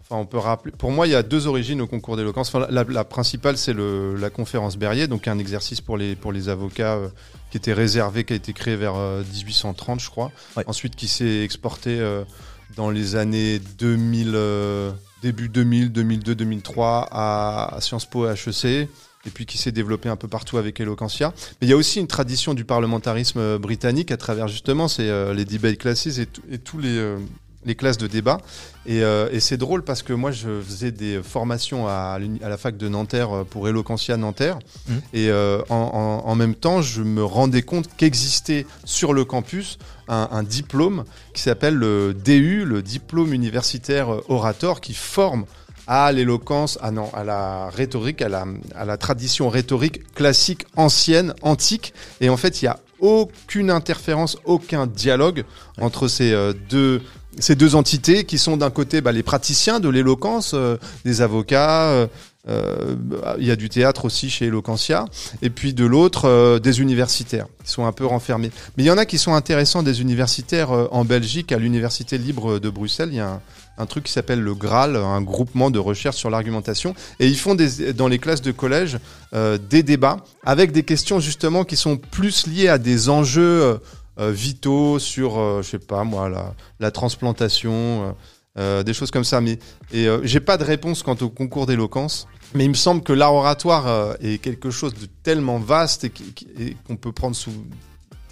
[0.00, 0.72] enfin, on peut rappeler.
[0.76, 2.54] Pour moi, il y a deux origines au concours d'éloquence.
[2.54, 6.50] Enfin, la, la principale, c'est la conférence Berrier, donc un exercice pour les, pour les
[6.50, 7.08] avocats euh,
[7.50, 10.30] qui était réservé, qui a été créé vers euh, 1830, je crois.
[10.58, 10.64] Ouais.
[10.66, 12.24] Ensuite, qui s'est exporté euh,
[12.76, 18.88] dans les années 2000, euh, début 2000, 2002, 2003 à, à Sciences Po et HEC.
[19.26, 21.32] Et puis qui s'est développé un peu partout avec Eloquentia.
[21.60, 25.08] Mais il y a aussi une tradition du parlementarisme euh, britannique à travers justement c'est
[25.08, 27.18] euh, les debate classes et, et tous les, euh,
[27.64, 28.38] les classes de débat.
[28.84, 32.76] Et, euh, et c'est drôle parce que moi je faisais des formations à, la fac
[32.76, 34.58] de Nanterre pour Eloquentia Nanterre.
[34.88, 35.00] Mhm.
[35.12, 40.28] Et en, en- en même temps, je me rendais compte qu'existait sur le campus un,
[40.32, 45.44] un diplôme qui s'appelle le DU, le diplôme universitaire orator, qui forme
[45.86, 51.34] à l'éloquence, ah non, à la rhétorique, à la, à la tradition rhétorique classique, ancienne,
[51.42, 51.92] antique.
[52.20, 55.44] Et en fait, il y a aucune interférence, aucun dialogue
[55.78, 57.02] entre ces euh, deux
[57.38, 61.88] ces deux entités qui sont d'un côté bah, les praticiens de l'éloquence, euh, des avocats,
[62.48, 62.96] euh,
[63.38, 65.06] il y a du théâtre aussi chez Eloquentia,
[65.40, 68.50] et puis de l'autre des universitaires qui sont un peu renfermés.
[68.76, 72.58] Mais il y en a qui sont intéressants des universitaires en Belgique, à l'université libre
[72.58, 73.40] de Bruxelles, il y a un,
[73.78, 77.54] un truc qui s'appelle le GRAL, un groupement de recherche sur l'argumentation, et ils font
[77.54, 78.98] des, dans les classes de collège
[79.34, 83.78] euh, des débats avec des questions justement qui sont plus liées à des enjeux euh,
[84.20, 88.14] euh, vitaux sur, euh, je sais pas moi, la, la transplantation,
[88.56, 89.40] des choses comme ça.
[89.40, 89.58] Mais
[89.92, 92.28] et j'ai pas de réponse quant au concours d'éloquence.
[92.54, 96.12] Mais il me semble que l'art oratoire est quelque chose de tellement vaste et
[96.86, 97.50] qu'on peut prendre sous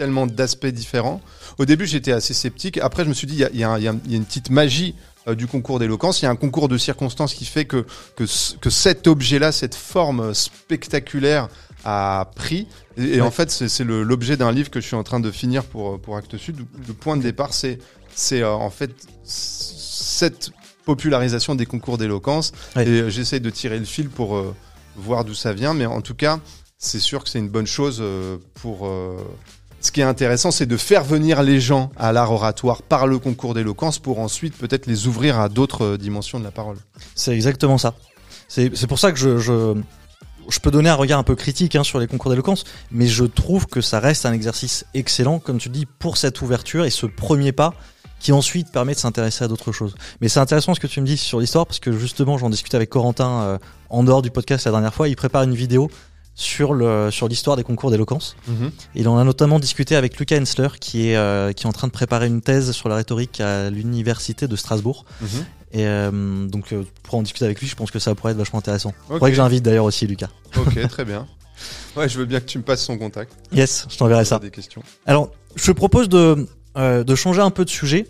[0.00, 1.20] tellement d'aspects différents.
[1.58, 2.78] Au début, j'étais assez sceptique.
[2.78, 4.94] Après, je me suis dit, il y a, une petite magie
[5.36, 6.22] du concours d'éloquence.
[6.22, 7.84] Il y a un concours de circonstances qui fait que,
[8.16, 11.48] que, ce- que cet objet-là, cette forme spectaculaire
[11.84, 12.66] a pris.
[12.96, 13.26] Et, et Ouais.
[13.26, 16.16] en fait, c'est l'objet d'un livre que je suis en train de finir pour, pour
[16.16, 16.64] Actes Sud.
[16.86, 17.78] Le point de départ, c'est
[18.14, 18.90] c'est euh, en fait
[19.24, 20.50] cette
[20.84, 22.52] popularisation des concours d'éloquence.
[22.76, 22.86] Ouais.
[22.86, 24.54] Et euh, j'essaye de tirer le fil pour euh,
[24.96, 25.74] voir d'où ça vient.
[25.74, 26.40] Mais en tout cas,
[26.78, 28.88] c'est sûr que c'est une bonne chose euh, pour...
[29.80, 33.18] ce qui est intéressant, c'est de faire venir les gens à l'art oratoire par le
[33.18, 36.76] concours d'éloquence pour ensuite peut-être les ouvrir à d'autres euh, dimensions de la parole.
[37.14, 37.94] C'est exactement ça.
[38.48, 39.76] C'est pour ça que je, je,
[40.48, 43.24] je peux donner un regard un peu critique hein, sur les concours d'éloquence, mais je
[43.24, 47.06] trouve que ça reste un exercice excellent, comme tu dis, pour cette ouverture et ce
[47.06, 47.74] premier pas
[48.18, 49.94] qui ensuite permet de s'intéresser à d'autres choses.
[50.20, 52.76] Mais c'est intéressant ce que tu me dis sur l'histoire, parce que justement, j'en discutais
[52.76, 55.08] avec Corentin euh, en dehors du podcast la dernière fois.
[55.08, 55.90] Il prépare une vidéo
[56.40, 58.34] sur le sur l'histoire des concours d'éloquence.
[58.94, 61.86] Il en a notamment discuté avec Lucas Hensler, qui est, euh, qui est en train
[61.86, 65.04] de préparer une thèse sur la rhétorique à l'université de Strasbourg.
[65.20, 65.28] Mhm.
[65.72, 68.38] Et euh, donc, euh, pour en discuter avec lui, je pense que ça pourrait être
[68.38, 68.88] vachement intéressant.
[68.88, 69.18] Ok.
[69.18, 70.30] Faudrait que j'invite d'ailleurs aussi Lucas.
[70.56, 71.26] Ok, très bien.
[71.94, 73.32] Ouais, je veux bien que tu me passes son contact.
[73.52, 74.38] Yes, je t'enverrai ça.
[74.38, 74.82] Des questions.
[75.06, 78.06] Alors, je te propose de, euh, de changer un peu de sujet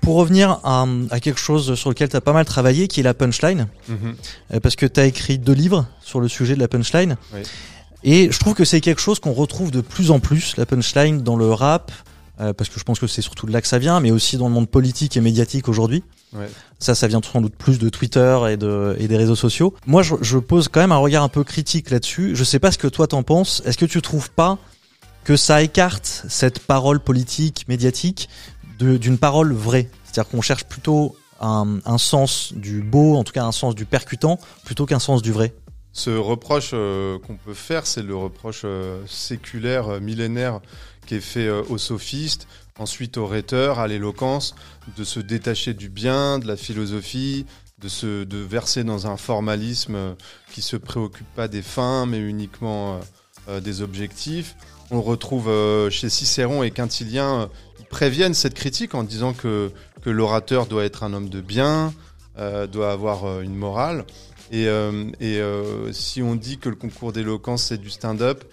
[0.00, 3.02] pour revenir à, à quelque chose sur lequel tu as pas mal travaillé, qui est
[3.02, 3.68] la punchline.
[3.88, 4.14] Mhm.
[4.54, 7.16] Euh, parce que tu as écrit deux livres sur le sujet de la punchline.
[7.34, 7.40] Oui.
[8.02, 11.22] Et je trouve que c'est quelque chose qu'on retrouve de plus en plus, la punchline,
[11.22, 11.92] dans le rap,
[12.40, 14.38] euh, parce que je pense que c'est surtout de là que ça vient, mais aussi
[14.38, 16.02] dans le monde politique et médiatique aujourd'hui.
[16.32, 16.48] Ouais.
[16.78, 19.74] Ça, ça vient sans doute plus de Twitter et, de, et des réseaux sociaux.
[19.86, 22.34] Moi, je, je pose quand même un regard un peu critique là-dessus.
[22.34, 23.62] Je sais pas ce que toi t'en penses.
[23.66, 24.56] Est-ce que tu trouves pas
[25.24, 28.30] que ça écarte cette parole politique, médiatique,
[28.80, 33.52] d'une parole vraie C'est-à-dire qu'on cherche plutôt un, sens du beau, en tout cas un
[33.52, 35.54] sens du percutant, plutôt qu'un sens du vrai.
[35.92, 40.60] Ce reproche euh, qu'on peut faire, c'est le reproche euh, séculaire, euh, millénaire,
[41.06, 42.46] qui est fait aux sophistes,
[42.78, 44.54] ensuite aux rhéteurs, à l'éloquence,
[44.96, 47.46] de se détacher du bien, de la philosophie,
[47.80, 50.14] de se de verser dans un formalisme
[50.52, 53.00] qui se préoccupe pas des fins, mais uniquement
[53.62, 54.54] des objectifs.
[54.92, 55.50] On retrouve
[55.90, 57.48] chez Cicéron et Quintilien,
[57.90, 59.70] préviennent cette critique en disant que,
[60.02, 61.92] que l'orateur doit être un homme de bien,
[62.38, 64.06] euh, doit avoir euh, une morale.
[64.52, 68.44] Et, euh, si on dit que le concours d'éloquence c'est du stand-up,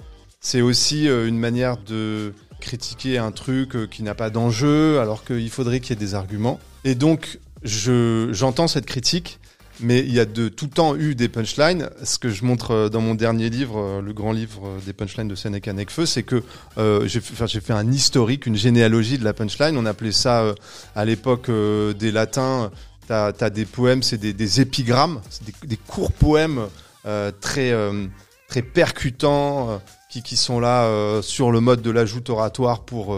[0.42, 5.80] c'est aussi une manière de critiquer un truc qui n'a pas d'enjeu, alors qu'il faudrait
[5.80, 6.60] qu'il y ait des arguments.
[6.84, 9.40] Et donc, je, j'entends cette critique,
[9.80, 11.90] mais il y a de tout temps eu des punchlines.
[12.04, 14.94] Ce que je montre euh, dans mon dernier livre, euh, le grand livre euh, des
[14.94, 16.44] punchlines de Sénéca Necfeu, c'est que
[17.06, 19.78] j'ai fait, un historique, une généalogie de la punchline.
[19.78, 20.54] On appelait ça
[20.96, 22.72] à l'époque des latins.
[23.08, 25.22] T'as as des poèmes, c'est des, épigrammes,
[25.64, 26.68] des, courts poèmes
[27.42, 27.74] très
[28.48, 33.16] très percutants qui, qui sont là sur le mode de l'ajout oratoire pour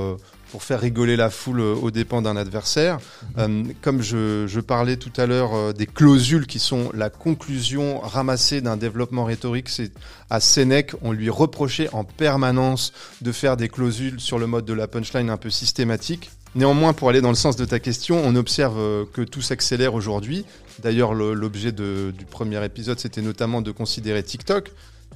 [0.52, 3.00] pour faire rigoler la foule euh, aux dépens d'un adversaire.
[3.38, 8.00] Euh, comme je, je parlais tout à l'heure euh, des clausules qui sont la conclusion
[8.00, 9.92] ramassée d'un développement rhétorique, c'est
[10.30, 14.74] à Sénèque, on lui reprochait en permanence de faire des clausules sur le mode de
[14.74, 16.32] la punchline un peu systématique.
[16.56, 20.46] Néanmoins, pour aller dans le sens de ta question, on observe que tout s'accélère aujourd'hui.
[20.82, 24.72] D'ailleurs, le- l'objet du premier épisode, c'était notamment de considérer TikTok.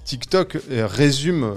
[0.06, 1.56] TikTok résume,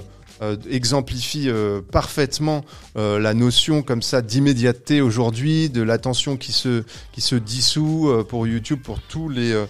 [0.69, 2.63] exemplifie euh, parfaitement
[2.97, 8.23] euh, la notion comme ça d'immédiateté aujourd'hui, de l'attention qui se, qui se dissout euh,
[8.23, 9.65] pour YouTube, pour tous les euh,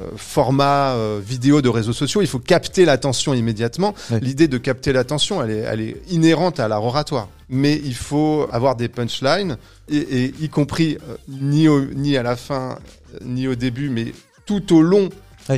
[0.00, 2.22] euh, formats euh, vidéo de réseaux sociaux.
[2.22, 3.94] Il faut capter l'attention immédiatement.
[4.22, 7.28] L'idée de capter l'attention, elle est, elle est inhérente à l'art oratoire.
[7.48, 9.58] Mais il faut avoir des punchlines,
[9.90, 12.78] et, et y compris euh, ni, au, ni à la fin,
[13.14, 14.12] euh, ni au début, mais
[14.46, 15.10] tout au long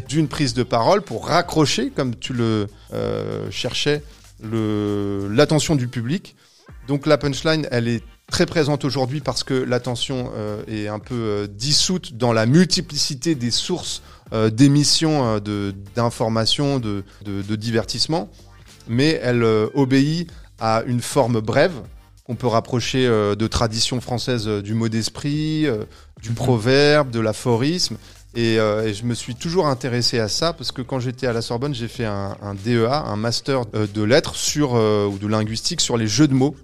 [0.08, 4.02] d'une prise de parole pour raccrocher, comme tu le euh, cherchais,
[4.44, 6.36] l'attention du public.
[6.88, 11.14] Donc la punchline, elle est très présente aujourd'hui parce que l'attention euh, est un peu
[11.14, 14.02] euh, dissoute dans la multiplicité des sources
[14.32, 18.30] euh, d'émissions euh, de- d'informations, de, de, de divertissement,
[18.88, 21.72] mais elle obéit à une forme brève
[22.24, 25.66] qu'on peut rapprocher de tradition française du mot d'esprit,
[26.22, 27.96] du proverbe, de l'aphorisme.
[28.36, 31.32] Et, euh, et je me suis toujours intéressé à ça parce que quand j'étais à
[31.32, 35.18] la Sorbonne, j'ai fait un, un DEA, un master euh, de lettres sur euh, ou
[35.18, 36.56] de linguistique sur les jeux de mots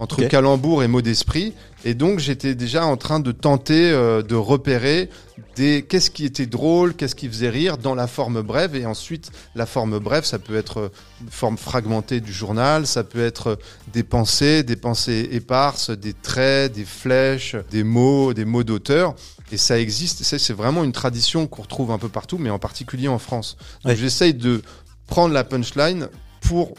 [0.00, 0.28] entre Ok.
[0.28, 1.54] calembour et mot d'esprit.
[1.84, 5.08] Et donc j'étais déjà en train de tenter euh, de repérer
[5.56, 8.74] des qu'est-ce qui était drôle, qu'est-ce qui faisait rire dans la forme brève.
[8.74, 10.90] Et ensuite, la forme brève, ça peut être
[11.22, 13.58] une forme fragmentée du journal, ça peut être
[13.92, 19.14] des pensées, des pensées éparses, des traits, des flèches, des mots, des mots d'auteur.
[19.54, 23.06] Et ça existe, c'est vraiment une tradition qu'on retrouve un peu partout, mais en particulier
[23.06, 23.56] en France.
[23.84, 23.96] Donc Ouais.
[23.96, 24.62] j'essaye de
[25.06, 26.08] prendre la punchline
[26.40, 26.74] pour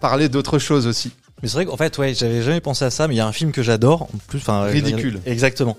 [0.00, 1.12] parler d'autre chose aussi.
[1.40, 3.26] Mais c'est vrai qu'en fait, ouais, j'avais jamais pensé à ça, mais il y a
[3.28, 5.20] un film que j'adore, en plus, enfin, Ridicule.
[5.24, 5.76] Exactement.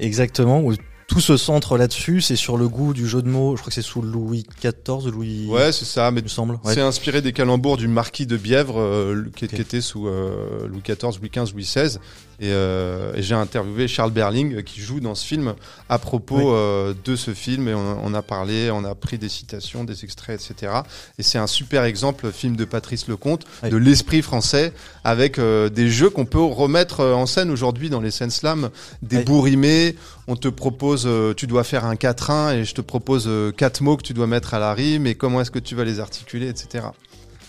[0.00, 0.72] Exactement, où
[1.08, 3.74] tout se centre là-dessus, c'est sur le goût du jeu de mots, je crois que
[3.74, 6.60] c'est sous Louis XIV, Louis, Ouais, c'est ça, mais il me semble.
[6.62, 6.74] Ouais.
[6.74, 11.18] C'est inspiré des calembours du marquis de Bièvre, euh, qui, était sous euh, Louis XIV,
[11.20, 11.96] Louis XV, Louis XVI.
[12.40, 15.54] Et, euh, et j'ai interviewé Charles Berling, qui joue dans ce film,
[15.88, 16.52] à propos
[16.90, 16.94] Oui.
[17.04, 17.68] de ce film.
[17.68, 20.72] Et on, on a parlé, on a pris des citations, des extraits, etc.
[21.18, 23.70] Et c'est un super exemple, film de Patrice Lecomte, Oui.
[23.70, 28.30] de l'esprit français, avec des jeux qu'on peut remettre en scène aujourd'hui dans les scènes
[28.30, 28.68] slam,
[29.02, 29.24] des Oui.
[29.24, 29.96] bourrimés.
[30.28, 33.80] On te propose, euh, tu dois faire un quatrain, et je te propose euh, quatre
[33.80, 35.98] mots que tu dois mettre à la rime, et comment est-ce que tu vas les
[35.98, 36.88] articuler, etc.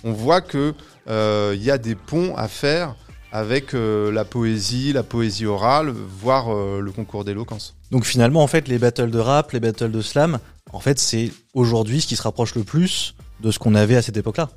[0.03, 0.73] On voit que
[1.09, 2.95] euh, il y a des ponts à faire
[3.31, 7.75] avec euh, la poésie, la poésie orale, voire euh, le concours d'éloquence.
[7.91, 10.39] Donc finalement, en fait, les battles de rap, les battles de slam,
[10.71, 14.01] en fait, c'est aujourd'hui ce qui se rapproche le plus de ce qu'on avait à
[14.01, 14.49] cette époque-là.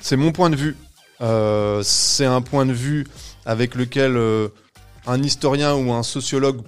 [0.00, 0.76] C'est mon point de vue.
[1.20, 3.06] Euh, c'est un point de vue
[3.44, 4.48] avec lequel euh,
[5.06, 6.62] un historien ou un sociologue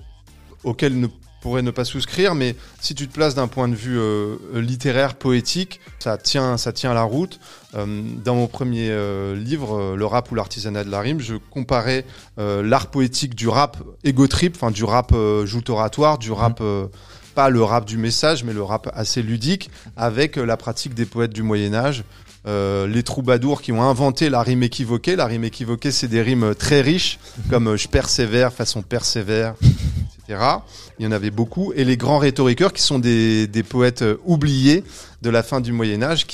[0.64, 1.06] auquel ne
[1.42, 5.14] pourrait ne pas souscrire, mais si tu te places d'un point de vue euh, littéraire,
[5.14, 7.40] poétique, ça tient, ça tient la route.
[7.74, 12.04] Euh, dans mon premier euh, livre, Le rap ou l'artisanat de la rime, je comparais
[12.36, 15.12] l'art poétique du rap ego trip, enfin du rap
[15.44, 16.86] joute oratoire, du rap euh,
[17.34, 21.32] pas le rap du message, mais le rap assez ludique, avec la pratique des poètes
[21.32, 22.04] du Moyen Âge,
[22.44, 25.14] euh, les troubadours qui ont inventé la rime équivoquée.
[25.14, 29.54] La rime équivoquée, c'est des rimes très riches, comme euh, je persévère façon persévère,
[30.28, 30.44] etc.
[30.98, 31.72] Il y en avait beaucoup.
[31.76, 34.82] Et les grands rhétoriqueurs, qui sont des, des poètes euh, oubliés
[35.22, 36.26] de la fin du Moyen Âge,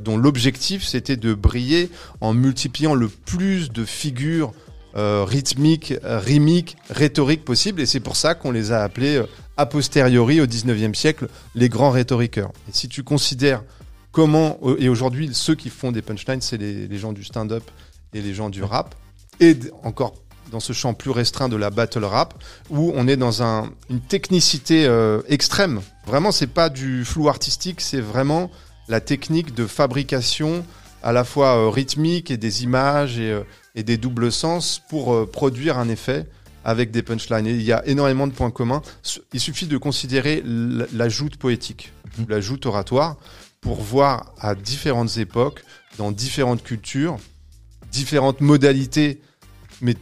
[0.00, 1.90] dont l'objectif c'était de briller
[2.22, 4.52] en multipliant le plus de figures
[4.94, 7.82] rythmiques, rimiques, rhétoriques possibles.
[7.82, 9.22] Et c'est pour ça qu'on les a appelés
[9.58, 12.52] a posteriori au 19e siècle les grands rhétoriqueurs.
[12.68, 13.62] Et si tu considères
[14.12, 17.64] comment, euh, et aujourd'hui ceux qui font des punchlines, c'est les, les gens du stand-up
[18.14, 18.94] et les gens du rap,
[19.40, 20.14] et encore
[20.50, 22.34] dans ce champ plus restreint de la battle rap,
[22.68, 25.80] où on est dans un, une technicité euh, extrême.
[26.06, 28.50] Vraiment, c'est pas du flou artistique, c'est vraiment
[28.88, 30.64] la technique de fabrication
[31.02, 33.42] à la fois euh, rythmique et des images et, euh,
[33.74, 36.26] et des doubles sens pour produire un effet
[36.64, 37.46] avec des punchlines.
[37.46, 38.82] Et il y a énormément de points communs.
[39.32, 42.26] Il suffit de considérer la joute poétique, Mhm.
[42.28, 43.16] la joute oratoire,
[43.62, 45.64] pour voir à différentes époques,
[45.96, 47.16] dans différentes cultures,
[47.90, 49.22] différentes modalités,
[49.80, 49.94] mais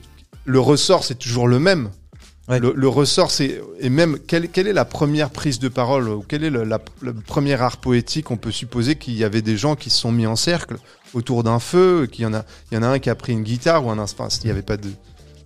[0.44, 1.90] le ressort, c'est toujours le même.
[2.48, 2.58] Ouais.
[2.58, 6.24] Le, le ressort, c'est et même quelle, quelle est la première prise de parole ou
[6.26, 9.56] quel est le, la- le premier art poétique On peut supposer qu'il y avait des
[9.56, 10.76] gens qui se sont mis en cercle
[11.14, 13.32] autour d'un feu, qu'il y en a, il y en a un qui a pris
[13.34, 14.28] une guitare ou un instrument.
[14.42, 14.88] Il n'y avait pas de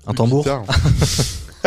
[0.06, 0.46] Un de tambour.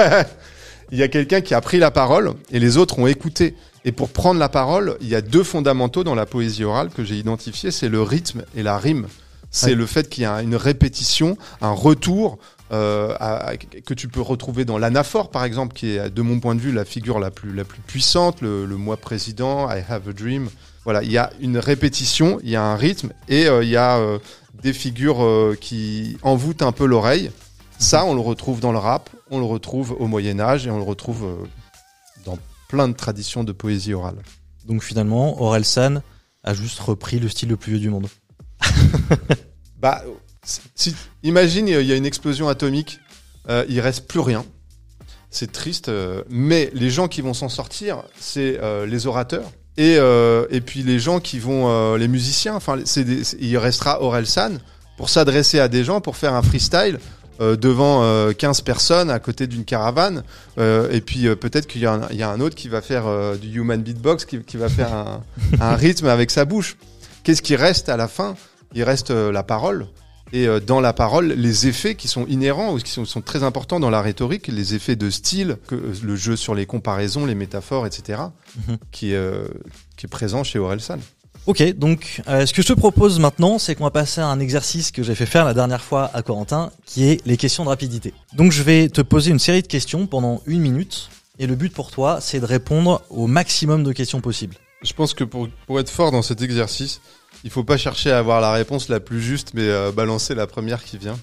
[0.92, 3.56] il y a quelqu'un qui a pris la parole et les autres ont écouté.
[3.86, 7.04] Et pour prendre la parole, il y a deux fondamentaux dans la poésie orale que
[7.04, 9.08] j'ai identifiés, c'est le rythme et la rime.
[9.50, 9.76] C'est Ouais.
[9.76, 12.38] le fait qu'il y a une répétition, un retour
[12.74, 16.42] euh, à- à- que tu peux retrouver dans l'anaphore, par exemple, qui est, de mon
[16.42, 19.82] point de vue, la figure la plus, la plus puissante, le, le moi président, I
[19.88, 20.50] have a dream.
[20.84, 23.78] Voilà, il y a une répétition, il y a un rythme et euh, il y
[23.78, 24.20] a euh,
[24.62, 25.26] des figures
[25.62, 27.32] qui envoûtent un peu l'oreille.
[27.80, 30.78] Ça, on le retrouve dans le rap, on le retrouve au Moyen Âge et on
[30.78, 31.46] le retrouve euh,
[32.26, 32.38] dans
[32.68, 34.18] plein de traditions de poésie orale.
[34.66, 36.02] Donc finalement, Aurel San
[36.44, 38.08] a juste repris le style le plus vieux du monde.
[39.80, 40.04] Bah,
[40.44, 43.00] si, imagine, il y a une explosion atomique,
[43.48, 44.44] euh, il reste plus rien.
[45.30, 49.98] C'est triste, euh, mais les gens qui vont s'en sortir, c'est euh, les orateurs et,
[50.50, 52.56] et puis les gens qui vont, les musiciens.
[52.56, 52.78] Enfin,
[53.40, 54.60] il restera Aurel San
[54.98, 56.98] pour s'adresser à des gens, pour faire un freestyle.
[57.40, 60.24] Euh, devant euh, 15 personnes à côté d'une caravane
[60.58, 62.68] euh, et puis euh, peut-être qu'il y, a un- il y a un autre qui
[62.70, 65.24] va faire euh, du human beatbox qui, qui va faire un,
[65.62, 66.78] un rythme avec sa bouche
[67.24, 68.36] qu'est-ce qui reste à la fin?
[68.74, 69.88] Il reste euh, la parole
[70.34, 73.44] et euh, dans la parole, les effets qui sont inhérents ou qui sont, sont très
[73.44, 77.34] importants dans la rhétorique, les effets de style, que, le jeu sur les comparaisons, les
[77.36, 78.20] métaphores, etc.,
[78.68, 78.78] Mhm.
[78.92, 79.48] qui, est, euh,
[79.96, 80.98] qui est présent chez Orelsan.
[81.48, 84.42] Ok, donc euh, ce que je te propose maintenant, c'est qu'on va passer à un
[84.42, 87.70] exercice que j'ai fait faire la dernière fois à Corentin, qui est les questions de
[87.70, 88.14] rapidité.
[88.34, 91.74] Donc je vais te poser une série de questions pendant une minute, et le but
[91.74, 94.56] pour toi, c'est de répondre au maximum de questions possibles.
[94.84, 97.00] Je pense que pour, pour être fort dans cet exercice,
[97.46, 100.48] il faut pas chercher à avoir la réponse la plus juste, mais euh, balancer la
[100.48, 101.18] première qui vient.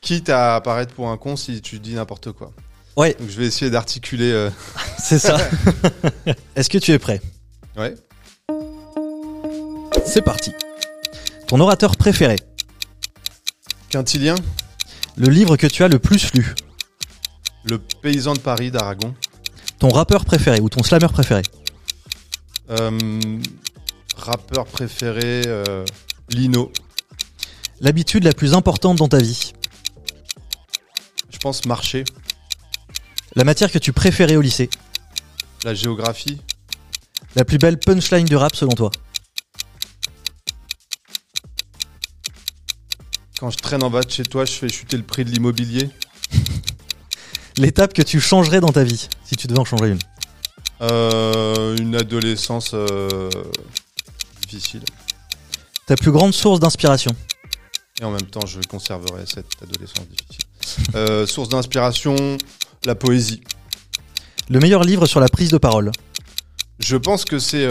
[0.00, 2.50] Quitte à apparaître pour un con si tu dis n'importe quoi.
[2.96, 3.14] Ouais.
[3.20, 4.32] Donc je vais essayer d'articuler.
[4.32, 4.48] euh,
[4.98, 5.36] C'est ça.
[6.56, 7.20] Est-ce que tu es prêt?
[7.76, 7.94] Ouais.
[10.06, 10.52] C'est parti.
[11.46, 12.36] Ton orateur préféré,
[13.90, 14.34] Quintilien,
[15.16, 16.54] le livre que tu as le plus lu,
[17.64, 19.14] le paysan de Paris d'Aragon.
[19.78, 21.42] ton rappeur préféré ou ton slammer préféré,
[22.70, 23.38] Euh,
[24.16, 25.84] rappeur préféré, euh,
[26.30, 26.72] Lino.
[27.80, 29.52] l'habitude la plus importante dans ta vie,
[31.30, 32.04] Je pense marché,
[33.36, 34.68] la matière que tu préférais au lycée,
[35.64, 36.40] la géographie,
[37.36, 38.90] la plus belle punchline du rap selon toi.
[43.46, 45.88] Quand je traîne en bas de chez toi, je fais chuter le prix de l'immobilier.
[47.58, 50.00] L'étape que tu changerais dans ta vie, si tu devais en changer une.
[50.82, 53.30] Euh, une adolescence euh,
[54.42, 54.82] difficile.
[55.86, 57.14] Ta plus grande source d'inspiration.
[58.00, 60.84] Et en même temps, je conserverai cette adolescence difficile.
[60.96, 62.16] Euh, source d'inspiration,
[62.84, 63.42] la poésie.
[64.50, 65.92] Le meilleur livre sur la prise de parole.
[66.80, 67.68] Je pense que c'est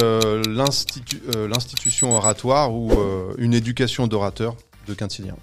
[0.48, 2.94] l'institu- l'institution oratoire ou
[3.38, 4.56] une éducation d'orateur
[4.88, 5.36] de Quintilien.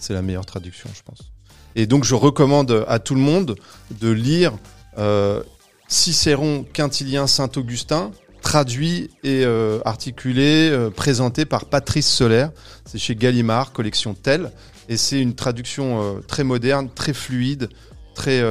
[0.00, 1.30] C'est la meilleure traduction, je pense.
[1.76, 3.54] Et donc, je recommande à tout le monde
[4.00, 4.52] de lire
[4.98, 5.42] euh,
[5.88, 8.10] Cicéron, Quintilien, Saint-Augustin,
[8.42, 12.50] traduit et euh, articulé, euh, présenté par Patrice Solaire.
[12.86, 14.50] C'est chez Gallimard, collection Tel.
[14.88, 17.68] Et c'est une traduction très moderne, très fluide,
[18.16, 18.42] très,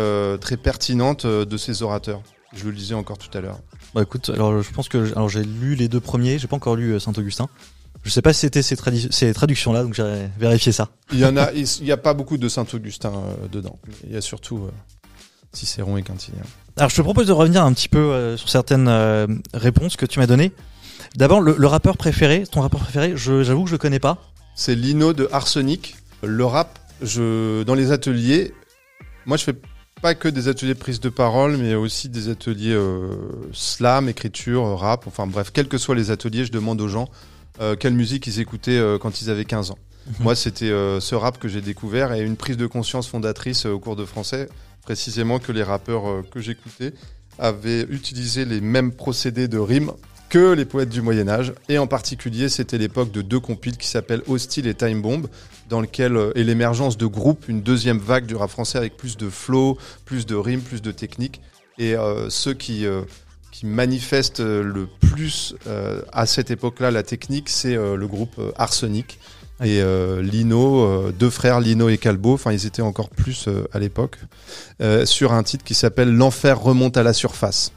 [0.63, 2.21] pertinente de ces orateurs.
[2.53, 3.59] Je le lisais encore tout à l'heure.
[3.93, 6.77] Bah écoute, alors je pense que alors j'ai lu les deux premiers, j'ai pas encore
[6.77, 7.49] lu Saint-Augustin.
[8.03, 10.89] Je sais pas si c'était ces, tradi- ces traductions là, donc j'ai vérifié ça.
[11.11, 13.77] Il y en a, il n'y a pas beaucoup de Saint-Augustin euh, dedans.
[14.05, 14.71] Il y a surtout euh,
[15.53, 16.41] Cicéron et Quintilien.
[16.77, 18.89] Alors je te propose de revenir un petit peu euh, sur certaines
[19.53, 20.51] réponses que tu m'as données.
[21.15, 24.17] D'abord, le, le rappeur préféré, ton rappeur préféré, j'avoue que je connais pas.
[24.55, 25.95] C'est Lino de Arsenic.
[26.23, 28.53] Le rap, je, dans les ateliers,
[29.25, 29.55] moi je fais
[30.01, 33.15] pas que des ateliers de prise de parole, mais aussi des ateliers euh,
[33.51, 37.09] slam, écriture, rap, enfin bref, quels que soient les ateliers, je demande aux gens
[37.59, 39.77] euh, quelle musique ils écoutaient euh, quand ils avaient 15 ans.
[40.07, 40.13] Mhm.
[40.19, 43.79] Moi, c'était euh, ce rap que j'ai découvert et une prise de conscience fondatrice au
[43.79, 44.49] cours de français,
[44.83, 46.93] précisément que les rappeurs que j'écoutais
[47.37, 49.91] avaient utilisé les mêmes procédés de rime
[50.29, 51.53] que les poètes du Moyen Âge.
[51.67, 55.27] Et en particulier, c'était l'époque de deux compiles qui s'appellent Hostile et Time Bomb,
[55.67, 59.17] dans lequel euh, est l'émergence de groupes, une deuxième vague du rap français avec plus
[59.17, 61.41] de flow, plus de rimes, plus de technique.
[61.77, 63.01] Et euh, ceux qui, euh,
[63.51, 64.87] qui manifestent euh, le
[65.19, 69.19] plus euh, à cette époque-là la technique, c'est euh, le groupe Arsenic.
[69.61, 74.17] Et euh, Lino, deux frères Lino et Calbo, enfin ils étaient encore plus à l'époque,
[75.03, 77.73] sur un titre qui s'appelle L'enfer remonte à la surface.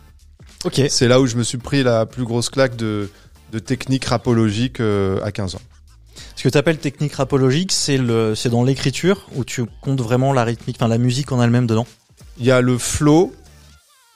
[0.65, 0.81] Ok.
[0.89, 3.11] C'est là où je me suis pris la plus grosse claque de,
[3.51, 5.61] de technique rapologique à 15 ans.
[6.37, 10.77] Ce que tu appelles technique rapologique, c'est dans l'écriture où tu comptes vraiment la rythmique,
[10.79, 11.89] enfin la musique en elle-même dedans?
[12.39, 13.35] Il y a le flow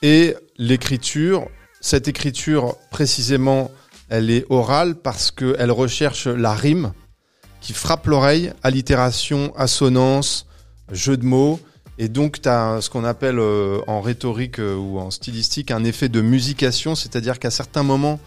[0.01, 1.47] et l'écriture.
[1.81, 3.71] Cette écriture, précisément,
[4.09, 6.93] elle est orale parce qu'elle recherche la rime
[7.61, 10.45] qui frappe l'oreille, allitération, assonance,
[10.91, 11.59] jeu de mots.
[11.97, 15.83] Et donc, tu as ce qu'on appelle euh, en rhétorique euh, ou en stylistique un
[15.83, 18.19] effet de musication, c'est-à-dire qu'à certains moments,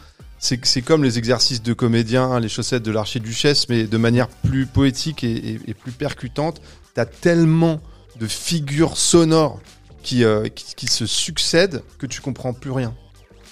[0.42, 4.66] c'est comme les exercices de comédien, hein, les chaussettes de l'archiduchesse, mais de manière plus
[4.66, 6.60] poétique et, et- et plus percutante.
[6.94, 7.80] Tu as tellement
[8.18, 9.60] de figures sonores
[10.02, 12.94] qui, euh, qui, qui se succèdent que tu comprends plus rien.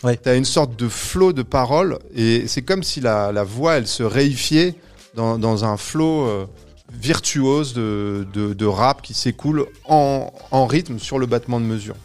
[0.05, 0.17] Ouais.
[0.17, 3.75] Tu as une sorte de flot de paroles et c'est comme si la, la voix,
[3.79, 4.75] elle se réifiait
[5.15, 6.47] dans, dans un flot euh,
[6.93, 11.97] virtuose de, de, de rap qui s'écoule en, en rythme sur le battement de mesure.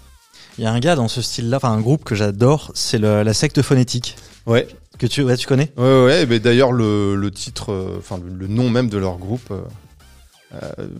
[0.58, 3.34] Il y a un gars dans ce style-là, enfin un groupe que j'adore, c'est la
[3.34, 4.16] secte phonétique.
[4.46, 4.68] Ouais,
[5.00, 5.72] Que tu, ouais, tu connais?
[5.78, 6.26] Ouais, ouais.
[6.26, 10.60] Mais d'ailleurs, le, le titre, euh, enfin le, le nom même de leur groupe euh,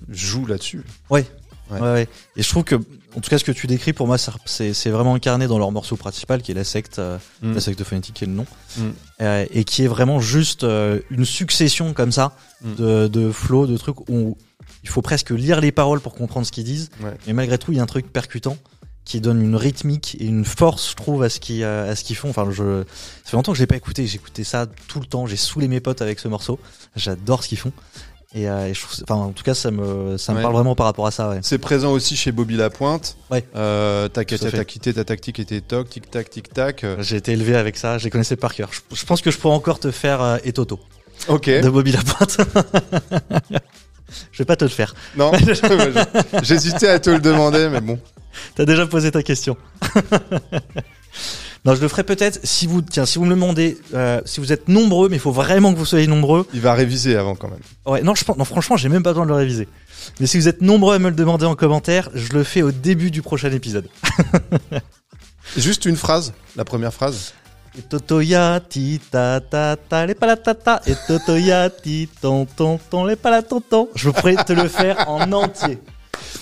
[0.10, 0.84] joue là-dessus.
[1.10, 1.26] Ouais.
[1.72, 2.08] Ouais, ouais.
[2.36, 2.76] Et je trouve que,
[3.16, 5.96] en tout cas, ce que tu décris, pour moi, c'est vraiment incarné dans leur morceau
[5.96, 7.54] principal, qui est la secte, euh, Mm.
[7.54, 8.46] la secte phonétique, qui est le nom,
[8.78, 8.82] Mm.
[9.22, 12.76] Euh, et qui est vraiment juste euh, une succession comme ça Mm.
[12.76, 14.38] de, de flots, de trucs où
[14.84, 16.90] il faut presque lire les paroles pour comprendre ce qu'ils disent.
[17.02, 17.14] Ouais.
[17.28, 18.58] Mais malgré tout, il y a un truc percutant
[19.06, 22.16] qui donne une rythmique et une force, je trouve, à ce qu'ils à ce qu'ils
[22.16, 22.30] font.
[22.30, 22.84] Enfin, je,
[23.26, 24.08] ça fait longtemps que je l'ai pas écouté.
[24.08, 25.26] J'écoutais ça tout le temps.
[25.28, 26.58] J'ai saoulé mes potes avec ce morceau.
[26.96, 27.74] J'adore ce qu'ils font.
[28.36, 30.42] Et, euh, et je trouve, enfin, en tout cas, ça me, ça me Ouais.
[30.42, 31.30] parle vraiment par rapport à ça.
[31.30, 31.40] Ouais.
[31.44, 33.16] C'est présent aussi chez Bobby Lapointe.
[33.30, 33.46] Ouais.
[33.56, 36.84] Euh, t'as quitté ta tactique tes tocs, tic tac, tic tac.
[37.00, 38.00] J'ai été élevé avec ça.
[38.00, 38.70] Je les connaissais par cœur.
[38.72, 40.80] Je, je pense que je pourrais encore te faire euh, et Toto
[41.28, 41.46] Ok.
[41.48, 42.38] de Bobby Lapointe.
[44.32, 44.96] je vais pas te le faire.
[45.16, 45.32] Non,
[46.44, 48.00] j'hésitais à te le demander, mais bon.
[48.56, 49.56] T'as déjà posé ta question.
[51.66, 54.42] Non, je le ferai peut-être si vous, tiens, si vous me le demandez, euh, si
[54.42, 56.46] vous êtes nombreux, mais il faut vraiment que vous soyez nombreux.
[56.54, 57.62] Il va réviser avant quand même.
[57.86, 59.70] Ouais, non, je pense, non, franchement, j'ai même pas besoin de le réviser.
[60.20, 62.72] Mais si vous êtes nombreux à me le demander en commentaire, je le fais au
[62.72, 63.88] début du prochain épisode.
[65.58, 67.34] Juste une phrase, la première phrase.
[67.78, 70.82] Et Totoya, ti ta ta ta, les palatata.
[70.86, 73.88] Et Totoya, ti ton ton ton, les palatonton.
[73.96, 75.80] Je pourrais te le faire en entier.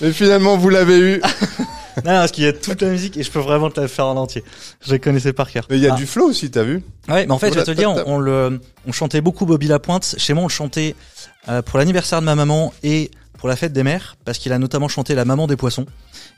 [0.02, 1.22] Mais finalement, vous l'avez eu.
[1.98, 4.08] Non, parce qu'il y a toute la musique et je peux vraiment te la faire
[4.08, 4.44] en entier.
[4.86, 5.66] Je la connaissais par cœur.
[5.70, 5.98] Mais il y a Ah.
[5.98, 8.60] du flow aussi, t'as vu Ouais, mais en fait, je vais te dire, on le,
[8.88, 10.16] on chantait beaucoup Bobby Lapointe.
[10.18, 10.96] Chez moi, on le chantait
[11.50, 14.60] euh, pour l'anniversaire de ma maman et pour la fête des mères, parce qu'il a
[14.60, 15.88] notamment chanté La Maman des Poissons.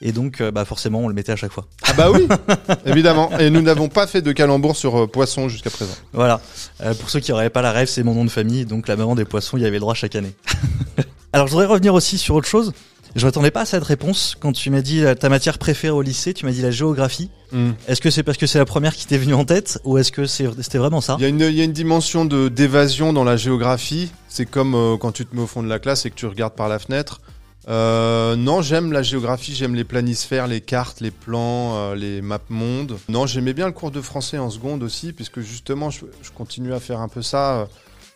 [0.02, 1.66] Et donc, euh, bah forcément, on le mettait à chaque fois.
[1.86, 2.26] Ah bah oui,
[2.86, 3.30] évidemment.
[3.40, 5.92] Et nous n'avons pas fait de calembour sur euh, poisson jusqu'à présent.
[6.14, 6.40] Voilà.
[6.82, 8.66] Euh, pour ceux qui n'auraient pas la rêve, c'est mon nom de famille.
[8.66, 10.34] Donc, La Maman des Poissons, il y avait le droit chaque année.
[11.34, 12.72] Alors, je voudrais revenir aussi sur autre chose.
[13.16, 14.36] Je m'attendais pas à cette réponse.
[14.40, 17.30] Quand tu m'as dit euh, ta matière préférée au lycée, tu m'as dit la géographie.
[17.88, 20.12] Est-ce que c'est parce que c'est la première qui t'est venue en tête ou est-ce
[20.12, 21.18] que c'est- c'était vraiment ça?
[21.20, 24.12] Il y, a une, il y a une dimension de d'évasion dans la géographie.
[24.28, 26.26] C'est comme euh, quand tu te mets au fond de la classe et que tu
[26.26, 27.22] regardes par la fenêtre.
[27.70, 32.40] Euh, non, j'aime la géographie, j'aime les planisphères, les cartes, les plans, euh, les maps
[32.50, 32.98] monde.
[33.08, 36.74] Non, j'aimais bien le cours de français en seconde aussi, puisque justement, je, je continue
[36.74, 37.68] à faire un peu ça.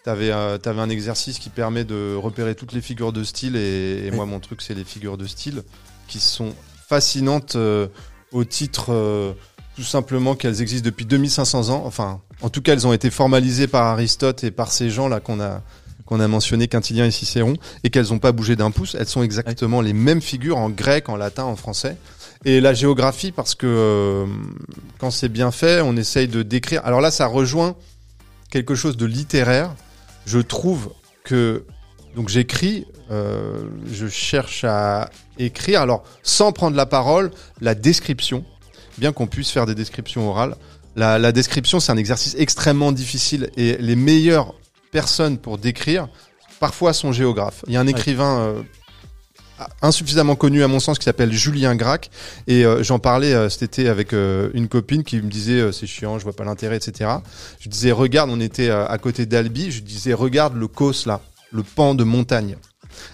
[0.07, 4.05] Euh, T'avais euh, un exercice qui permet de repérer toutes les figures de style, et,
[4.05, 4.15] et Oui.
[4.15, 5.63] moi, mon truc, c'est les figures de style,
[6.07, 6.53] qui sont
[6.87, 7.87] fascinantes euh,
[8.31, 9.33] au titre euh,
[9.75, 11.83] tout simplement qu'elles existent depuis 2500 ans.
[11.85, 15.39] Enfin, en tout cas, elles ont été formalisées par Aristote et par ces gens-là qu'on
[15.39, 15.61] a
[16.05, 18.95] qu'on a mentionné, Quintilien et Cicéron, et qu'elles n'ont pas bougé d'un pouce.
[18.97, 21.97] Elles sont exactement les mêmes figures en grec, en latin, en français.
[22.45, 24.25] Et la géographie, parce que euh,
[24.99, 26.79] quand c'est bien fait, on essaye de décrire.
[26.85, 27.75] Alors là, ça rejoint
[28.49, 29.75] quelque chose de littéraire.
[30.27, 30.91] Je trouve
[31.23, 31.63] que
[32.17, 35.09] donc j'écris, euh, je cherche à
[35.39, 35.81] écrire.
[35.81, 38.43] Alors sans prendre la parole, la description,
[38.97, 40.55] bien qu'on puisse faire des descriptions orales,
[40.97, 44.53] La, la description, c'est un exercice extrêmement difficile et les meilleures
[44.91, 46.09] personnes pour décrire,
[46.59, 47.63] parfois sont géographes.
[47.67, 48.63] Il y a un écrivain euh,
[49.81, 52.09] insuffisamment connu à mon sens qui s'appelle Julien Gracq.
[52.47, 55.87] Et euh, j'en parlais euh, cet été avec euh, une copine qui me disait c'est
[55.87, 57.09] chiant je vois pas l'intérêt etc
[57.59, 59.71] je disais regarde on était à côté d'Albi.
[59.71, 62.57] Je disais regarde le cos là le pan de montagne.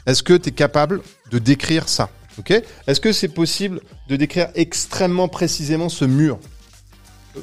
[0.06, 2.52] Est-ce que tu es capable de décrire ça ok?
[2.88, 6.40] Est-ce que c'est possible de décrire extrêmement précisément ce mur?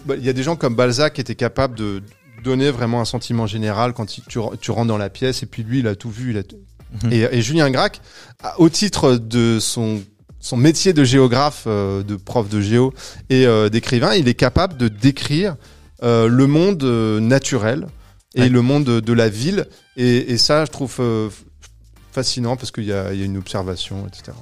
[0.06, 2.02] Bah, il y a des gens comme Balzac qui étaient capables de
[2.44, 5.80] donner vraiment un sentiment général quand tu, tu rentres dans la pièce et puis lui
[5.80, 6.56] il a tout vu il a tout-
[7.04, 7.12] Mhm.
[7.12, 8.00] et, et Julien Gracq,
[8.58, 10.02] au titre de son
[10.42, 12.94] son métier de géographe, euh, de prof de géo
[13.28, 15.56] et euh, d'écrivain, il est capable de décrire
[16.02, 17.86] euh, le monde naturel
[18.34, 18.48] et Ouais.
[18.48, 19.66] le monde de, de la ville.
[19.98, 20.98] Et, et ça, je trouve
[22.12, 24.36] fascinant parce qu'il y a, il y a une observation, etc.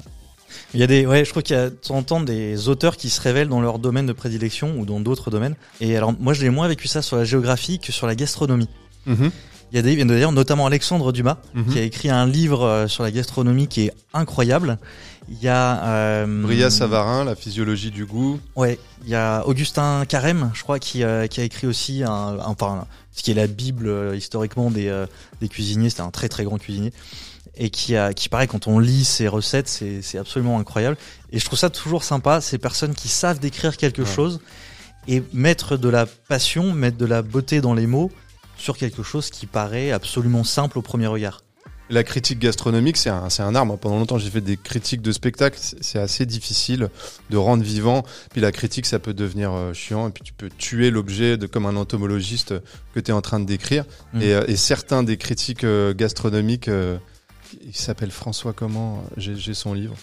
[0.74, 2.68] Il y a des, ouais, je crois qu'il y a de temps en temps des
[2.68, 5.56] auteurs qui se révèlent dans leur domaine de prédilection ou dans d'autres domaines.
[5.80, 8.68] Et alors, moi, je l'ai moins vécu ça sur la géographie que sur la gastronomie.
[9.06, 9.30] Mhm,
[9.72, 11.66] Il y a des, d'ailleurs, notamment Alexandre Dumas, mhm.
[11.66, 14.78] qui a écrit un livre euh, sur la gastronomie qui est incroyable.
[15.30, 18.40] Il y a, euh, Bria Savarin, la physiologie du goût.
[18.56, 22.10] Ouais, il y a Augustin Carême, je crois, qui, euh, qui a écrit aussi un,
[22.10, 25.04] un- enfin, ce qui est la bible euh, historiquement des, euh,
[25.42, 25.90] des cuisiniers.
[25.90, 26.92] C'était un très très grand cuisinier
[27.60, 30.96] et qui a, qui paraît quand on lit ses recettes, c'est, c'est absolument incroyable.
[31.32, 34.08] Et je trouve ça toujours sympa, ces personnes qui savent décrire quelque Ouais.
[34.08, 34.40] chose
[35.08, 38.10] et mettre de la passion, mettre de la beauté dans les mots
[38.58, 41.42] sur quelque chose qui paraît absolument simple au premier regard.
[41.90, 43.64] La critique gastronomique, c'est un, un art.
[43.64, 45.58] Moi, pendant longtemps, j'ai fait des critiques de spectacles.
[45.58, 46.90] C'est assez difficile
[47.30, 48.02] de rendre vivant.
[48.30, 50.08] Puis la critique, ça peut devenir euh, chiant.
[50.08, 52.54] Et puis tu peux tuer l'objet de comme un entomologiste
[52.92, 53.84] que tu es en train de décrire.
[54.12, 54.20] Mm.
[54.20, 56.98] Et, euh, et certains des critiques euh, gastronomiques, euh,
[57.66, 59.94] il s'appelle François comment J'ai j'ai son livre.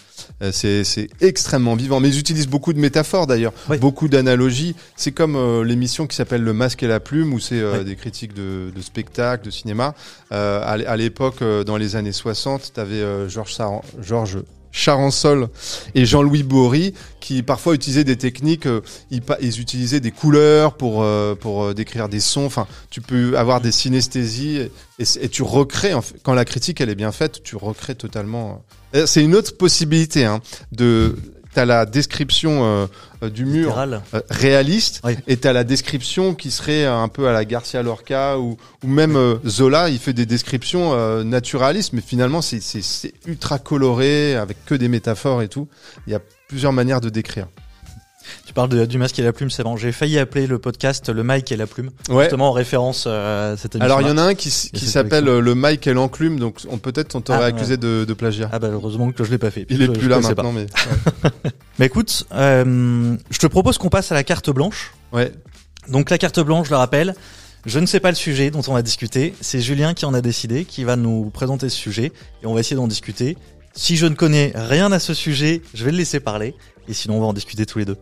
[0.42, 2.00] Euh, c'est extrêmement vivant.
[2.00, 3.78] Mais ils utilisent beaucoup de métaphores d'ailleurs, Oui.
[3.78, 4.74] beaucoup d'analogies.
[4.96, 7.84] C'est comme euh, l'émission qui s'appelle Le Masque et la Plume, où c'est euh, Oui.
[7.84, 9.94] des critiques de, de spectacles, de cinéma.
[10.32, 13.56] Euh, à l'é- à l'époque, euh, dans les années 60, tu avais Georges
[14.02, 14.38] Georges
[14.72, 15.48] Charansol
[15.94, 16.94] et Jean-Louis Bory
[17.26, 22.08] qui parfois utilisaient des techniques, euh, ils, utilisaient des couleurs pour, euh, pour euh, décrire
[22.08, 22.44] des sons.
[22.44, 24.68] Enfin, tu peux avoir des synesthésies
[25.00, 25.92] et, tu recrées,
[26.22, 28.64] quand la critique elle est bien faite, tu recrées totalement.
[29.06, 30.40] C'est une autre possibilité hein,
[30.70, 31.16] de.
[31.56, 32.86] T'as la description euh,
[33.22, 34.02] euh, du mur Littéral.
[34.12, 35.16] euh, réaliste Oui.
[35.26, 39.38] et t'as la description qui serait un peu à la Garcia Lorca ou, ou même
[39.46, 40.94] Zola il fait des descriptions
[41.24, 42.60] naturalistes mais finalement c'est
[43.26, 45.66] ultra coloré avec que des métaphores et tout
[46.06, 47.46] il y a plusieurs manières de décrire
[48.46, 49.76] Tu parles de- du masque et la plume, c'est bon.
[49.76, 53.54] J'ai failli appeler le podcast le Mike et la plume, ouais justement en référence euh,
[53.54, 53.84] à cette émission.
[53.84, 57.14] alors il y en a un qui, s'appelle le Mike et l'enclume donc on peut-être
[57.14, 59.66] on t'aurait Ah, accusé de, de plagiat Ah bah heureusement que je l'ai pas fait.
[59.70, 60.66] il est Je- plus je là maintenant mais
[61.78, 64.92] Mais écoute, euh, je te propose qu'on passe à la carte blanche.
[65.12, 65.32] ouais
[65.88, 67.14] Donc la carte blanche, je le rappelle,
[67.66, 69.34] je ne sais pas le sujet dont on va discuter.
[69.40, 72.12] C'est Julien qui en a décidé, qui va nous présenter ce sujet
[72.42, 73.36] et on va essayer d'en discuter.
[73.74, 76.54] Si je ne connais rien à ce sujet, je vais le laisser parler
[76.88, 77.98] et sinon on va en discuter tous les deux.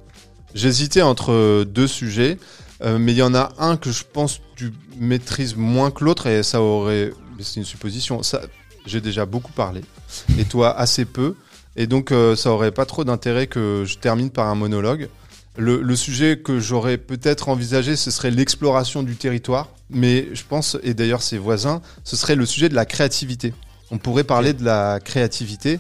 [0.55, 2.39] J'hésitais entre euh, deux sujets,
[2.83, 6.29] euh, mais il y en a un que je pense tu maîtrises moins que l'autre
[6.29, 8.23] et ça aurait, c'est une supposition.
[8.23, 8.43] Ça,
[8.87, 9.81] j'ai déjà beaucoup parlé
[10.39, 11.35] et toi assez peu,
[11.77, 15.09] et donc euh, ça aurait pas trop d'intérêt que je termine par un monologue.
[15.57, 20.77] Le, le sujet que j'aurais peut-être envisagé, ce serait l'exploration du territoire, mais je pense,
[20.83, 23.55] et d'ailleurs ses voisins, ce serait le sujet de la créativité.
[23.91, 25.79] On pourrait parler de la créativité.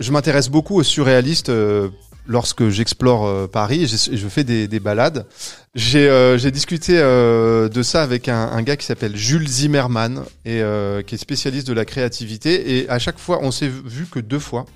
[0.00, 1.48] Je m'intéresse beaucoup aux surréalistes.
[1.50, 1.88] euh,
[2.28, 5.26] lorsque j'explore euh, Paris et je, fais des, des balades.
[5.74, 10.60] J'ai euh, discuté euh, de ça avec un, un gars qui s'appelle Jules Zimmerman et
[10.62, 12.78] euh, qui est spécialiste de la créativité.
[12.78, 14.66] Et à chaque fois, on s'est vu que deux fois.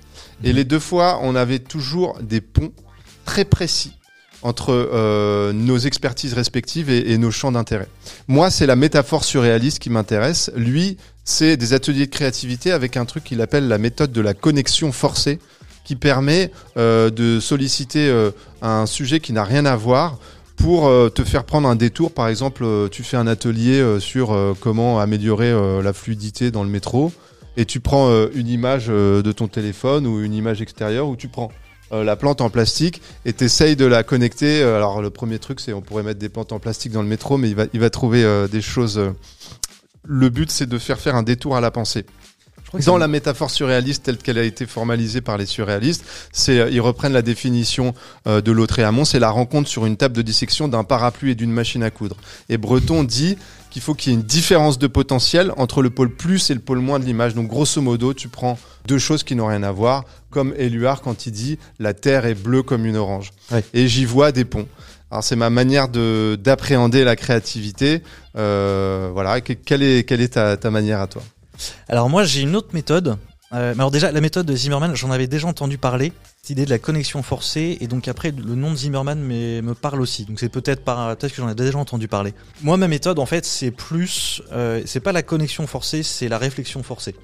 [0.43, 0.55] Et Mhm.
[0.55, 2.73] les deux fois, on avait toujours des ponts
[3.23, 3.93] très précis
[4.41, 7.87] entre nos expertises respectives et, et nos champs d'intérêt.
[8.27, 10.51] Moi, c'est la métaphore surréaliste qui m'intéresse.
[10.57, 14.33] Lui, c'est des ateliers de créativité avec un truc qu'il appelle la méthode de la
[14.33, 15.39] connexion forcée
[15.83, 18.31] qui permet euh, de solliciter euh,
[18.61, 20.17] un sujet qui n'a rien à voir
[20.55, 22.11] pour euh, te faire prendre un détour.
[22.11, 27.11] Par exemple, tu fais un atelier sur comment améliorer la fluidité dans le métro
[27.57, 31.51] et tu prends une image de ton téléphone ou une image extérieure où tu prends
[31.91, 34.63] la plante en plastique et t'essayes de la connecter.
[34.63, 37.37] Alors le premier truc c'est on pourrait mettre des plantes en plastique dans le métro
[37.37, 39.01] mais il va, trouver des choses.
[40.03, 42.05] Le but c'est de faire faire un détour à la pensée.
[42.85, 46.81] Dans la métaphore surréaliste telle qu'elle a été formalisée par les surréalistes, c'est euh, ils
[46.81, 47.93] reprennent la définition
[48.27, 51.51] euh, de Lautréamont, c'est la rencontre sur une table de dissection d'un parapluie et d'une
[51.51, 52.17] machine à coudre.
[52.49, 53.37] Et Breton dit
[53.69, 56.59] qu'il faut qu'il y ait une différence de potentiel entre le pôle plus et le
[56.59, 57.35] pôle moins de l'image.
[57.35, 58.57] Donc grosso modo, tu prends
[58.87, 62.35] deux choses qui n'ont rien à voir, comme Éluard quand il dit la terre est
[62.35, 63.31] bleue comme une orange.
[63.51, 63.63] Ouais.
[63.73, 64.67] Et j'y vois des ponts.
[65.11, 68.01] Alors c'est ma manière de d'appréhender la créativité.
[68.35, 71.21] Euh, voilà, Que- quelle est quelle est ta, ta manière à toi?
[71.87, 73.17] Alors moi j'ai une autre méthode.
[73.53, 76.11] Euh, alors déjà la méthode de Zimmerman, j'en avais déjà entendu parler.
[76.41, 79.73] Cette idée de la connexion forcée et donc après le nom de Zimmerman me, me
[79.75, 80.25] parle aussi.
[80.25, 82.33] Donc c'est peut-être par peut-être que j'en ai déjà entendu parler.
[82.61, 86.37] Moi ma méthode en fait c'est plus euh, c'est pas la connexion forcée, c'est la
[86.37, 87.15] réflexion forcée.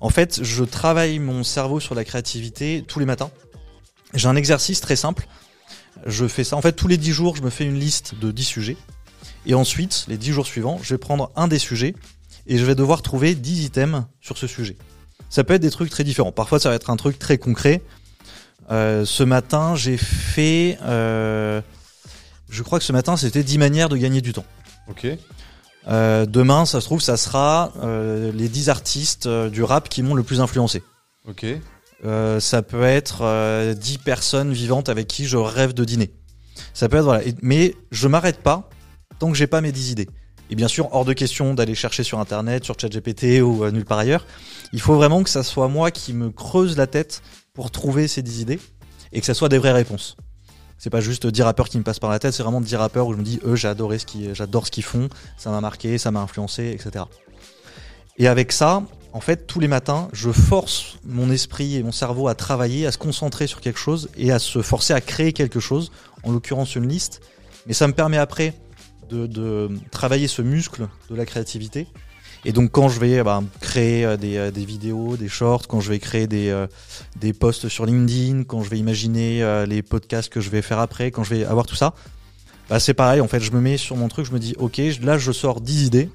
[0.00, 3.30] En fait je travaille mon cerveau sur la créativité tous les matins.
[4.14, 5.26] J'ai un exercice très simple.
[6.04, 8.30] Je fais ça en fait tous les 10 jours je me fais une liste de
[8.30, 8.76] 10 sujets.
[9.46, 11.94] Et ensuite les 10 jours suivants je vais prendre un des sujets
[12.46, 14.76] et je vais devoir trouver 10 items sur ce sujet.
[15.30, 16.32] Ça peut être des trucs très différents.
[16.32, 17.82] Parfois, ça va être un truc très concret.
[18.70, 20.78] Euh, ce matin, j'ai fait.
[20.82, 21.60] euh,
[22.50, 24.44] je crois que ce matin, c'était 10 manières de gagner du temps.
[24.88, 25.06] Ok.
[25.88, 27.72] Euh, demain, ça se trouve, ça sera
[28.34, 30.82] les 10 artistes du rap qui m'ont le plus influencé.
[31.28, 31.46] Ok.
[32.40, 36.12] Ça peut être euh, 10 personnes vivantes avec qui je rêve de dîner.
[36.74, 37.24] Ça peut être voilà.
[37.24, 38.68] Et- mais je m'arrête pas
[39.18, 40.08] tant que j'ai pas mes 10 idées.
[40.52, 43.86] Et bien sûr, hors de question d'aller chercher sur internet, sur ChatGPT ou euh, nulle
[43.86, 44.26] part ailleurs.
[44.74, 47.22] Il faut vraiment que ça soit moi qui me creuse la tête
[47.54, 48.60] pour trouver ces 10 idées
[49.12, 50.14] et que ça soit des vraies réponses.
[50.76, 53.06] C'est pas juste 10 rappeurs qui me passent par la tête, c'est vraiment 10 rappeurs
[53.06, 55.96] où je me dis, eux, j'ai ce qu'ils, j'adore ce qu'ils font, ça m'a marqué,
[55.96, 57.06] ça m'a influencé, etc.
[58.18, 58.82] Et avec ça,
[59.14, 62.92] en fait, tous les matins, je force mon esprit et mon cerveau à travailler, à
[62.92, 65.92] se concentrer sur quelque chose et à se forcer à créer quelque chose,
[66.24, 67.22] en l'occurrence une liste.
[67.66, 68.52] Mais ça me permet après
[69.12, 71.86] de, travailler ce muscle de la créativité.
[72.44, 75.80] Et donc quand je vais bah, créer euh, des, euh, des vidéos, des shorts, quand
[75.80, 76.66] je vais créer des, euh,
[77.20, 81.10] des posts sur LinkedIn, quand je vais imaginer les podcasts que je vais faire après,
[81.10, 81.94] quand je vais avoir tout ça,
[82.68, 84.80] bah, c'est pareil, en fait, je me mets sur mon truc, je me dis, ok,
[85.02, 86.10] là je sors 10 idées,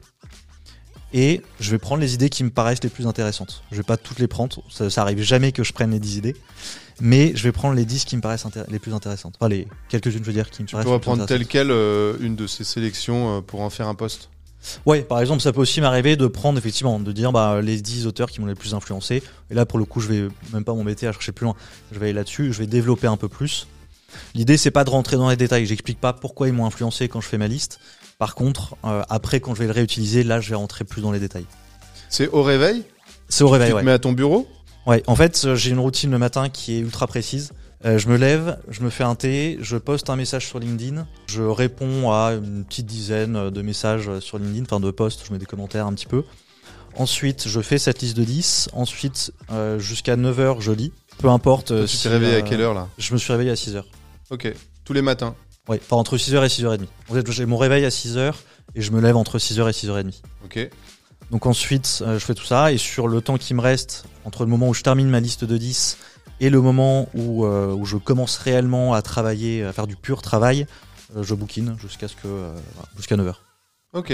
[1.14, 3.64] et je vais prendre les idées qui me paraissent les plus intéressantes.
[3.72, 6.18] Je vais pas toutes les prendre, ça, ça arrive jamais que je prenne les 10
[6.18, 6.36] idées,
[6.99, 9.36] mais je vais prendre les 10 qui me paraissent les plus intéressantes.
[9.39, 11.45] Enfin, les quelques-unes, je veux dire, qui me Tu paraissent pourrais les plus prendre telle
[11.45, 14.30] quelle euh, une de ces sélections euh, pour en faire un post.
[14.86, 18.08] Ouais, par exemple, ça peut aussi m'arriver de prendre effectivement, de dire bah, les 10
[18.08, 19.24] auteurs qui m'ont les plus influencé.
[19.49, 21.55] Et là, pour le coup, je vais même pas m'embêter à chercher plus loin.
[21.91, 23.68] Je vais aller là-dessus, je vais développer un peu plus.
[24.34, 25.66] L'idée, c'est pas de rentrer dans les détails.
[25.66, 27.80] J'explique pas pourquoi ils m'ont influencé quand je fais ma liste.
[28.18, 31.11] Par contre, euh, après, quand je vais le réutiliser, là, je vais rentrer plus dans
[31.11, 31.45] les détails.
[32.09, 32.84] C'est au réveil.
[33.30, 33.84] C'est au réveil, tu te ouais.
[33.84, 34.47] mets à ton bureau.
[34.88, 37.51] Ouais, en fait, euh, j'ai une routine le matin qui est ultra précise.
[37.86, 41.05] Euh, je me lève, je me fais un thé, je poste un message sur LinkedIn,
[41.28, 45.38] je réponds à une petite dizaine de messages sur LinkedIn, enfin de posts, je mets
[45.38, 46.24] des commentaires un petit peu.
[46.95, 48.70] Ensuite, je fais cette liste de 10.
[48.74, 50.91] Ensuite, euh, jusqu'à 9h, je lis.
[51.20, 51.68] Peu importe.
[51.82, 53.84] tu si, t'es réveillé à quelle heure là Je me suis réveillé à 6h.
[54.32, 54.51] Ok.
[54.84, 55.36] Tous les matins.
[55.68, 56.88] Ouais, enfin entre 6h et 6h30.
[57.09, 58.34] En fait, j'ai mon réveil à 6h
[58.76, 60.22] et je me lève entre 6h et 6h30.
[60.45, 60.70] Ok.
[61.32, 64.43] Donc ensuite, euh, je fais tout ça et sur le temps qui me reste, entre
[64.43, 65.97] le moment où je termine ma liste de 10
[66.39, 70.22] et le moment où, euh, où je commence réellement à travailler, à faire du pur
[70.22, 70.68] travail,
[71.15, 72.51] euh, je bouquine jusqu'à ce que
[72.95, 73.34] jusqu'à 9h.
[73.93, 74.11] Ok.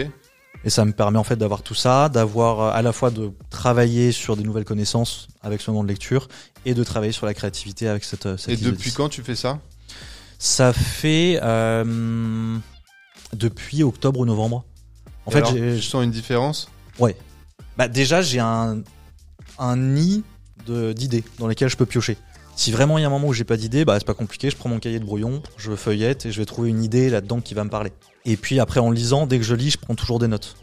[0.66, 4.12] Et ça me permet en fait d'avoir tout ça, d'avoir à la fois de travailler
[4.12, 6.30] sur des nouvelles connaissances avec ce moment de lecture
[6.66, 8.96] et de travailler sur la créativité avec cette, cette Et depuis 10.
[8.96, 9.60] quand tu fais ça?
[10.44, 12.58] Ça fait euh,
[13.32, 14.66] depuis octobre ou novembre.
[15.26, 16.68] En Et fait, alors, tu sens une différence
[17.78, 18.84] bah déjà j'ai un,
[19.58, 20.24] un nid
[20.68, 22.18] d'idées dans lesquelles je peux piocher.
[22.58, 24.50] Si vraiment il y a un moment où j'ai pas d'idée, bah c'est pas compliqué,
[24.50, 27.40] je prends mon cahier de brouillon, je feuillette et je vais trouver une idée là-dedans
[27.40, 27.94] qui va me parler.
[28.26, 30.58] Et puis après en lisant, dès que je lis, je prends toujours des notes.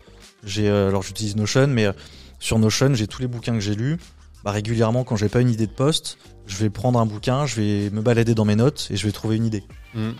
[0.45, 1.93] J'ai euh, alors j'utilise Notion, mais euh,
[2.39, 3.99] sur Notion j'ai tous les bouquins que j'ai lus.
[4.45, 7.61] Bah, régulièrement quand j'ai pas une idée de poste, je vais prendre un bouquin, je
[7.61, 9.64] vais me balader dans mes notes et je vais trouver une idée.
[9.95, 10.11] Hmm.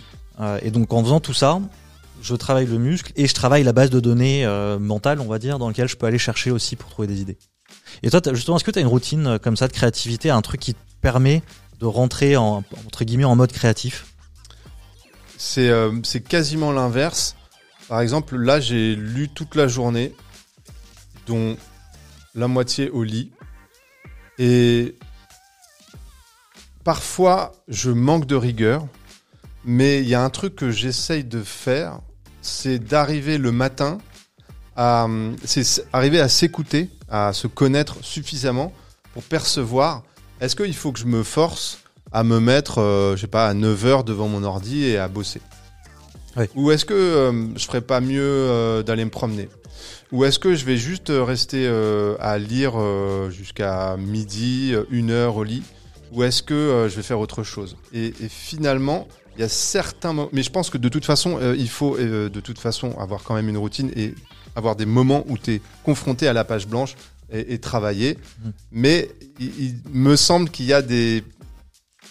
[0.41, 1.61] Euh, et donc en faisant tout ça,
[2.23, 5.39] je travaille le muscle et je travaille la base de données euh, mentale, on va
[5.39, 7.39] dire, dans laquelle je peux aller chercher aussi pour trouver des idées.
[8.03, 10.43] Et toi, justement, est-ce que tu as une routine euh, comme ça de créativité, un
[10.43, 11.43] truc qui te permet
[11.79, 14.07] de rentrer en, entre guillemets en mode créatif?
[15.37, 17.37] C'est euh, c'est quasiment l'inverse.
[17.89, 20.15] Par exemple, là, j'ai lu toute la journée,
[21.27, 21.57] dont
[22.35, 23.33] la moitié au lit.
[24.41, 24.97] Et
[26.83, 28.87] parfois, je manque de rigueur.
[29.65, 32.01] Mais il y a un truc que j'essaye de faire,
[32.41, 33.99] c'est d'arriver le matin
[34.75, 35.07] à,
[35.45, 38.73] c'est arriver à s'écouter, à se connaître suffisamment
[39.13, 40.03] pour percevoir
[40.41, 41.81] est-ce qu'il faut que je me force
[42.11, 45.09] à me mettre, euh, je sais pas, à 9 heures devant mon ordi et à
[45.09, 45.43] bosser?
[46.55, 49.51] Ou est-ce que euh, je ferais pas mieux euh, d'aller me promener?
[50.13, 55.11] Ou est-ce que je vais juste euh, rester euh, à lire euh, jusqu'à midi, une
[55.11, 55.63] heure au lit?
[56.13, 57.77] Ou est-ce que euh, je vais faire autre chose?
[57.93, 59.07] Et, et finalement,
[59.37, 60.29] il y a certains moments...
[60.33, 63.49] Mais je pense que de toute façon, il faut de toute façon avoir quand même
[63.49, 64.15] une routine et
[64.57, 66.97] avoir des moments où tu es confronté à la page blanche
[67.33, 68.19] et, et travailler.
[68.45, 68.53] Mhm.
[68.73, 69.09] Mais
[69.39, 71.23] il, il me semble qu'il y a des,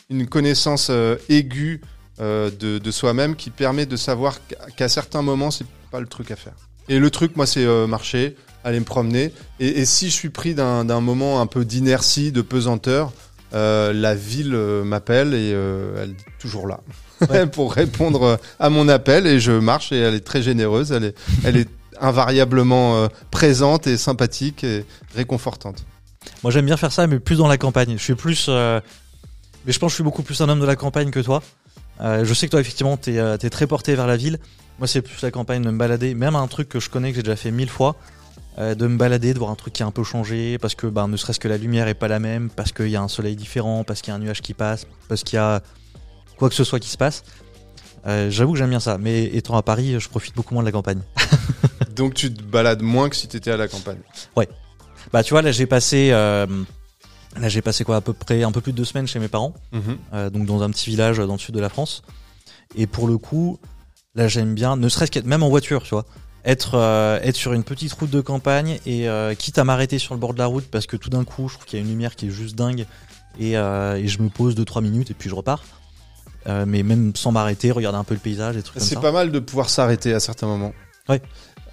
[0.10, 0.90] une connaissance
[1.28, 1.82] aiguë
[2.20, 2.50] de,
[2.80, 6.36] de soi-même qui permet de savoir qu'à- qu'à certains moments, c'est pas le truc à
[6.36, 6.56] faire.
[6.90, 9.32] Et le truc, moi, c'est euh, marcher, aller me promener.
[9.60, 13.14] Et, et si je suis pris d'un moment un peu d'inertie, de pesanteur,
[13.54, 16.82] euh, la ville euh, m'appelle et elle est toujours là
[17.30, 17.46] Ouais.
[17.48, 19.28] pour répondre à mon appel.
[19.28, 20.92] Et je marche et elle est très généreuse.
[20.92, 21.70] Elle est, elle est
[22.02, 24.86] invariablement présente et sympathique et
[25.16, 25.84] réconfortante.
[26.44, 27.96] Moi j'aime bien faire ça, mais plus dans la campagne.
[27.98, 28.48] Je suis plus.
[28.48, 31.44] Mais je pense que je suis beaucoup plus un homme de la campagne que toi.
[32.02, 34.40] Euh, je sais que toi, effectivement, t'es es très porté vers la ville.
[34.78, 36.14] Moi, c'est plus la campagne de me balader.
[36.14, 37.96] Même un truc que je connais, que j'ai déjà fait mille fois.
[38.58, 40.58] euh, de me balader, de voir un truc qui a un peu changé.
[40.58, 42.50] Parce que, ben, ne serait-ce que la lumière est pas la même.
[42.50, 43.84] Parce qu'il y a un soleil différent.
[43.84, 44.86] Parce qu'il y a un nuage qui passe.
[45.08, 45.62] Parce qu'il y a
[46.38, 47.24] quoi que ce soit qui se passe.
[48.08, 48.98] Euh, J'avoue que j'aime bien ça.
[48.98, 51.02] Mais étant à Paris, je profite beaucoup moins de la campagne.
[51.96, 54.00] Donc tu te balades moins que si tu étais à la campagne?
[55.12, 56.12] Bah, tu vois, là, j'ai passé.
[57.38, 59.20] Euh, Là, j'ai passé quoi à peu près un peu plus de deux semaines chez
[59.20, 59.54] mes parents.
[59.72, 59.98] Mhm.
[60.14, 62.02] euh, donc dans un petit village dans le sud de la France.
[62.76, 63.60] Et pour le coup,
[64.16, 66.06] là j'aime bien, ne serait-ce qu'être même en voiture, tu vois,
[66.46, 70.14] être euh, être sur une petite route de campagne et euh, quitte à m'arrêter sur
[70.14, 71.84] le bord de la route parce que tout d'un coup je trouve qu'il y a
[71.86, 72.86] une lumière qui est juste dingue
[73.40, 75.64] et, euh, et je me pose 2-3 minutes et puis je repars.
[76.48, 79.02] Euh, mais même sans m'arrêter, regarder un peu le paysage et tout comme C'est ça.
[79.02, 80.74] pas mal de pouvoir s'arrêter à certains moments.
[81.10, 81.22] Ouais.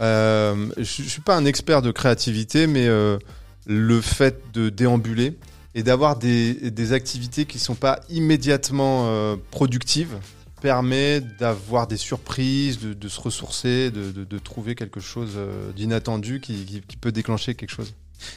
[0.01, 3.19] Euh, je, suis pas un expert de créativité, mais euh,
[3.67, 5.37] le fait de déambuler
[5.75, 10.17] et d'avoir des, activités qui sont pas immédiatement euh, productives
[10.63, 17.13] permet d'avoir des surprises, de, se ressourcer, de, trouver quelque chose euh, d'inattendu qui, peut
[17.13, 17.95] déclencher quelque chose.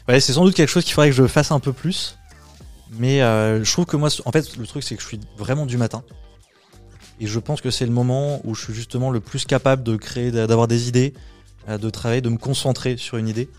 [0.09, 2.17] Ouais, c'est sans doute quelque chose qu'il faudrait que je fasse un peu plus.
[2.97, 5.65] Mais euh, je trouve que moi, en fait, le truc, c'est que je suis vraiment
[5.65, 6.03] du matin.
[7.21, 9.95] Et je pense que c'est le moment où je suis justement le plus capable de
[9.95, 11.13] créer, d'avoir des idées,
[11.69, 13.49] de travailler, de me concentrer sur une idée.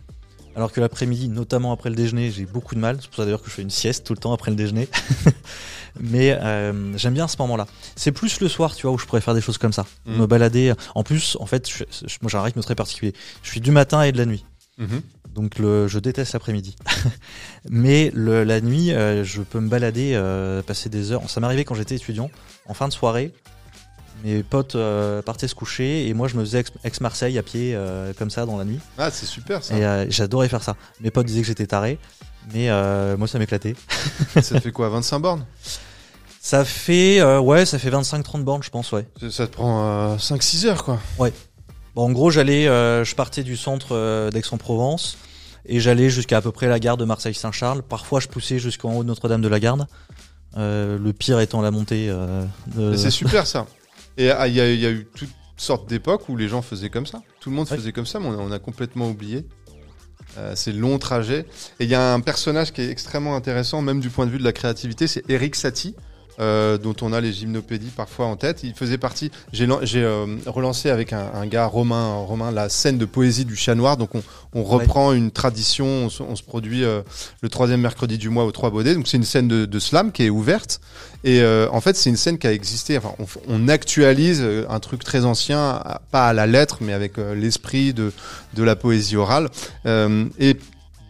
[0.57, 2.99] Alors que l'après-midi, notamment après le déjeuner, j'ai beaucoup de mal.
[3.01, 4.89] C'est pour ça d'ailleurs que je fais une sieste tout le temps après le déjeuner.
[6.01, 7.67] Mais euh, j'aime bien ce moment-là.
[7.97, 9.87] C'est plus le soir, tu vois, où je pourrais faire des choses comme ça.
[10.07, 10.19] Mhm.
[10.19, 10.73] Me balader.
[10.95, 13.13] En plus, en fait, je- je- moi j'ai un rythme très particulier.
[13.43, 14.45] Je suis du matin et de la nuit.
[14.79, 15.03] Mhm.
[15.35, 16.75] Donc le, je déteste l'après-midi.
[17.71, 21.29] Mais le, la nuit, euh, je peux me balader, euh, passer des heures.
[21.29, 22.31] Ça m'arrivait quand j'étais étudiant,
[22.67, 23.33] en fin de soirée.
[24.25, 27.73] Mes potes euh, partaient se coucher et moi je me faisais ex- ex-Marseille à pied
[27.75, 28.79] euh, comme ça dans la nuit.
[28.99, 29.77] Ah, c'est super ça.
[29.77, 30.77] Et euh, j'adorais faire ça.
[31.01, 31.99] Mes potes disaient que j'étais taré,
[32.53, 32.69] mais
[33.17, 33.75] moi ça m'éclatait.
[34.43, 35.47] ça fait quoi 25 bornes?
[36.43, 39.07] Ça fait euh, ouais, ça fait 25-30 bornes je pense ouais.
[39.31, 40.99] Ça- te prend 5-6 heures quoi.
[41.95, 45.19] Bon, en gros, j'allais, je partais du centre d'Aix-en-Provence
[45.67, 47.83] et j'allais jusqu'à à peu près la gare de Marseille-Saint-Charles.
[47.83, 49.87] Parfois, je poussais jusqu'en haut de Notre-Dame de la Garde.
[50.57, 52.07] Euh, le pire étant la montée.
[52.09, 52.45] euh,
[52.75, 52.97] de...
[52.97, 53.67] C'est super ça.
[54.17, 56.63] Et ah, il y, a- il y a eu toutes sortes d'époques où les gens
[56.63, 57.23] faisaient comme ça.
[57.41, 57.77] Tout le monde Ouais.
[57.77, 59.45] faisait comme ça, mais on a, on a complètement oublié.
[60.39, 61.45] Euh, ces longs trajets.
[61.81, 64.39] Et il y a un personnage qui est extrêmement intéressant, même du point de vue
[64.39, 65.97] de la créativité, c'est Eric Satie.
[66.41, 68.63] Euh, dont on a les gymnopédies parfois en tête.
[68.63, 69.31] Il faisait partie.
[69.53, 73.75] J'ai euh, relancé avec un, un gars Romain, Romain la scène de poésie du chat
[73.75, 73.97] noir.
[73.97, 74.23] Donc on,
[74.55, 75.87] on reprend une tradition.
[75.87, 77.03] On se, on se produit euh,
[77.43, 78.95] le troisième mercredi du mois aux Trois Baudets.
[78.95, 80.81] Donc c'est une scène de, de slam qui est ouverte.
[81.23, 82.97] Et en fait, c'est une scène qui a existé.
[82.97, 83.13] Enfin,
[83.47, 88.11] on, actualise un truc très ancien, pas à la lettre, mais avec l'esprit de,
[88.55, 89.51] de la poésie orale.
[89.85, 90.57] Et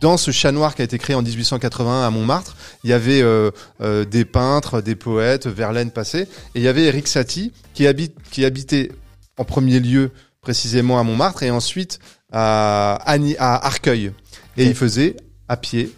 [0.00, 3.20] dans ce chat noir qui a été créé en 1881 à Montmartre, il y avait
[3.22, 7.86] euh, euh, des peintres, des poètes, Verlaine passé, et il y avait Eric Satie qui,
[7.86, 8.92] habite, qui habitait
[9.36, 11.98] en premier lieu précisément à Montmartre et ensuite
[12.32, 12.98] à,
[13.38, 14.12] Arcueil.
[14.56, 15.16] Et il faisait
[15.48, 15.92] à pied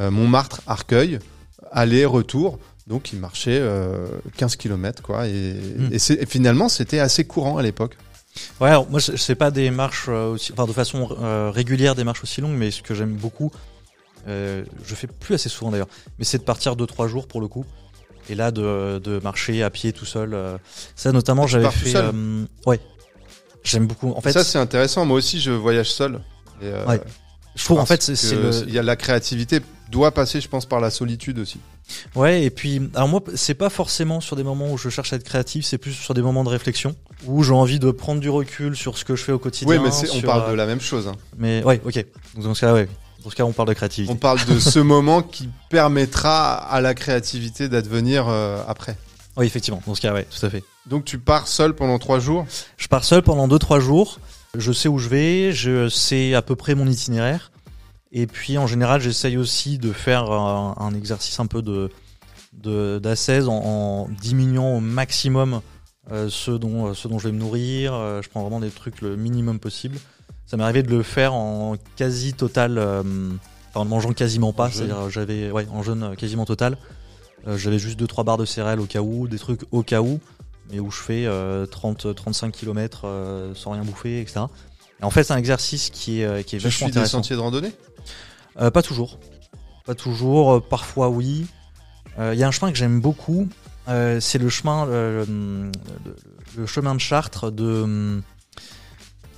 [0.00, 1.18] euh, Montmartre, Arcueil,
[1.72, 2.58] aller-retour.
[2.86, 5.26] Donc il marchait euh, 15 km quoi.
[5.26, 5.88] Et, Mm.
[5.92, 7.96] et, c'est- et finalement c'était assez courant à l'époque.
[8.60, 12.04] Ouais, alors, moi, sais pas des marches euh, aussi, enfin, de façon euh, régulière des
[12.04, 13.50] marches aussi longues, mais ce que j'aime beaucoup,
[14.28, 17.48] euh, je fais plus assez souvent d'ailleurs, mais c'est de partir 2-3 jours pour le
[17.48, 17.64] coup.
[18.28, 20.34] Et là, de, de marcher à pied tout seul.
[20.34, 20.58] euh,
[20.96, 21.90] ça, notamment, j'avais fait.
[21.92, 22.12] seul
[22.66, 22.80] ouais.
[23.62, 24.12] J'aime beaucoup.
[24.16, 25.04] En fait, ça c'est intéressant.
[25.04, 26.20] Moi aussi je voyage seul.
[26.62, 27.00] Et, Ouais.
[27.54, 28.50] je trouve, en fait, c'est c'est le.
[28.68, 29.60] il y a la créativité
[29.90, 31.58] doit passer je pense par la solitude aussi.
[32.16, 35.16] Ouais, et puis, alors moi, c'est pas forcément sur des moments où je cherche à
[35.16, 38.28] être créatif, c'est plus sur des moments de réflexion, où j'ai envie de prendre du
[38.28, 39.76] recul sur ce que je fais au quotidien.
[39.76, 41.06] Oui mais c'est- on sur, parle euh, de la même chose.
[41.06, 41.14] hein.
[41.38, 42.04] Mais ouais, ok.
[42.34, 42.88] Donc, dans ce cas, ouais.
[43.22, 44.12] Dans ce cas, on parle de créativité.
[44.12, 48.96] On parle de ce moment qui permettra à la créativité d'advenir euh, après.
[49.36, 49.82] Oui, effectivement.
[49.86, 50.64] Dans ce cas, ouais, tout à fait.
[50.86, 52.46] Donc tu pars seul pendant trois jours?
[52.76, 54.18] Je pars seul pendant 2-3 jours.
[54.56, 57.50] Je sais où je vais, je sais à peu près mon itinéraire.
[58.18, 61.90] Et puis en général, j'essaye aussi de faire un, un exercice un peu de
[62.98, 65.60] d'assaise en, en diminuant au maximum
[66.10, 67.92] euh, ce dont ce dont je vais me nourrir.
[67.92, 69.98] Euh, je prends vraiment des trucs le minimum possible.
[70.46, 73.02] Ça m'est arrivé de le faire en quasi total, euh,
[73.68, 74.70] enfin en mangeant quasiment pas.
[74.70, 76.78] C'est-à-dire j'avais ouais en jeûne euh, quasiment total.
[77.46, 80.00] Euh, j'avais juste deux trois barres de céréales au cas où, des trucs au cas
[80.00, 80.20] où.
[80.70, 84.46] mais où je fais euh, 30-35 km sans rien bouffer, etc.
[85.00, 87.06] Et en fait, c'est un exercice qui est, euh, qui est Tu vachement suis des
[87.06, 87.72] sentiers de randonnée
[88.60, 89.18] Euh, pas toujours.
[89.84, 90.54] Pas toujours.
[90.54, 91.46] euh, parfois, oui.
[92.18, 93.48] Euh, Il y a un chemin que j'aime beaucoup.
[93.88, 95.70] euh, c'est le chemin, euh, le,
[96.04, 96.16] le-
[96.56, 98.20] le chemin de Chartres de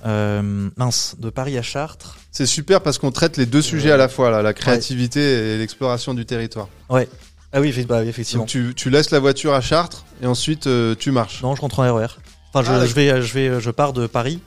[0.05, 2.17] euh, mince, de Paris à Chartres.
[2.31, 5.57] C'est super parce qu'on traite les deux sujets à la fois, là, la créativité et
[5.57, 6.69] l'exploration du territoire.
[6.89, 8.43] Ah oui, bah, oui, effectivement.
[8.43, 11.41] Donc tu, tu laisses la voiture à Chartres et ensuite euh, tu marches.
[11.41, 12.07] Non, je rentre en RER.
[12.53, 14.39] Enfin, je, Ah, je vais, je vais, je pars de Paris.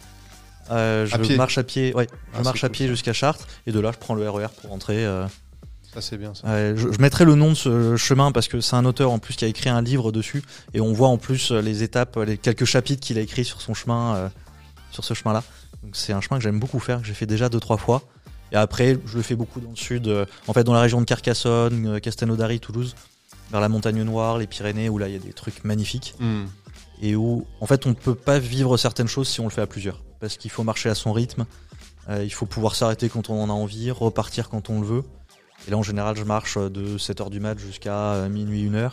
[0.71, 1.95] Euh, je À marche à pied.
[1.95, 4.47] Ouais, je Ah, marche à pied jusqu'à Chartres et de là, je prends le RER
[4.61, 5.05] pour rentrer.
[5.05, 5.27] euh,
[5.95, 6.75] Ça c'est bien ça.
[6.75, 9.35] Je, je mettrai le nom de ce chemin parce que c'est un auteur en plus
[9.37, 10.43] qui a écrit un livre dessus
[10.73, 13.61] et on voit en plus euh, les étapes, les quelques chapitres qu'il a écrit sur
[13.61, 14.31] son chemin,
[14.91, 15.43] sur ce chemin-là.
[15.83, 18.03] Donc c'est un chemin que j'aime beaucoup faire, que j'ai fait déjà deux trois fois.
[18.53, 21.07] Et après, je le fais beaucoup dans le sud, en fait dans la région de
[21.07, 22.95] Carcassonne, Castelnaudary, Toulouse,
[23.51, 26.45] vers la Montagne Noire, les Pyrénées, où là il y a des trucs magnifiques Hmm.
[27.03, 29.63] et où en fait on ne peut pas vivre certaines choses si on le fait
[29.63, 31.45] à plusieurs parce qu'il faut marcher à son rythme.
[32.09, 35.05] Euh, il faut pouvoir s'arrêter quand on en a envie repartir quand on le veut.
[35.67, 38.91] Et là en général je marche de 7h du mat jusqu'à euh, minuit 1h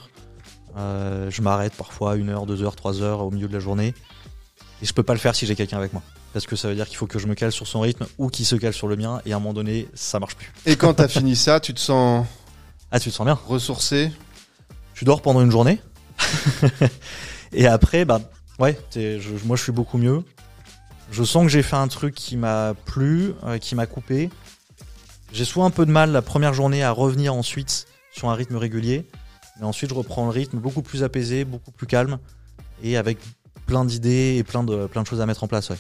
[0.78, 3.94] Euh, je m'arrête parfois 1h 2h 3h au milieu de la journée.
[4.82, 6.02] Et je peux pas le faire si j'ai quelqu'un avec moi.
[6.34, 8.30] Parce que ça veut dire qu'il faut que je me cale sur son rythme ou
[8.30, 9.22] qu'il se cale sur le mien.
[9.26, 10.52] Et à un moment donné ça marche plus.
[10.66, 12.26] Et quand t'as fini ça, tu te sens
[12.92, 13.38] ah tu te sens bien.
[13.48, 14.12] ressourcé?
[14.96, 15.80] Tu dors pendant une journée.
[17.54, 18.20] et après, bah,
[18.60, 20.24] ouais, je- moi je suis beaucoup mieux.
[21.12, 24.30] Je sens que j'ai fait un truc qui m'a plu, euh, qui m'a coupé.
[25.34, 28.56] J'ai souvent un peu de mal la première journée à revenir ensuite sur un rythme
[28.56, 29.06] régulier.
[29.60, 32.20] Mais ensuite, je reprends le rythme beaucoup plus apaisé, beaucoup plus calme
[32.84, 33.18] et avec
[33.66, 35.70] plein d'idées et plein de, plein de choses à mettre en place.
[35.70, 35.78] Ouais.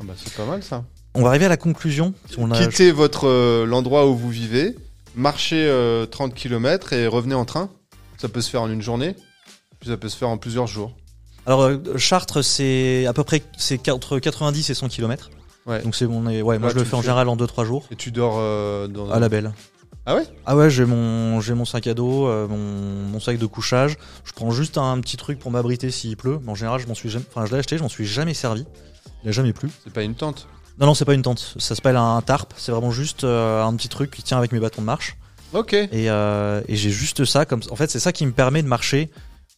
[0.00, 0.84] Ah bah, C'est pas mal ça.
[1.14, 2.14] On va arriver à la conclusion.
[2.38, 4.74] On a- Quittez votre euh, l'endroit où vous vivez,
[5.14, 7.70] marchez euh, 30 km et revenez en train.
[8.18, 9.14] Ça peut se faire en une journée,
[9.80, 10.96] puis ça peut se faire en plusieurs jours.
[11.46, 15.30] Alors, euh, Chartres, c'est à peu près c'est entre 90 et 100 km.
[15.66, 15.80] Ouais.
[15.82, 17.86] Donc c'est bon, on est- ouais, moi je le fais en général en 2-3 jours.
[17.90, 19.52] Et tu dors euh, dans À la belle.
[20.04, 20.24] Ah ouais?
[20.46, 22.56] Ah ouais, j'ai mon, j'ai mon sac à dos, euh, mon,
[23.08, 23.96] mon sac de couchage.
[24.24, 26.40] Je prends juste un petit truc pour m'abriter s'il pleut.
[26.42, 28.34] Mais en général, je m'en suis jamais, enfin, je l'ai acheté, je m'en suis jamais
[28.34, 28.64] servi.
[29.22, 29.68] Il a jamais plu.
[29.84, 30.48] C'est pas une tente?
[30.80, 31.54] Non, non, c'est pas une tente.
[31.58, 32.52] Ça s'appelle un tarp.
[32.56, 35.16] C'est vraiment juste euh, un petit truc qui tient avec mes bâtons de marche.
[35.52, 35.74] Ok.
[35.74, 39.08] Et, et j'ai juste ça comme, en fait, c'est ça qui me permet de marcher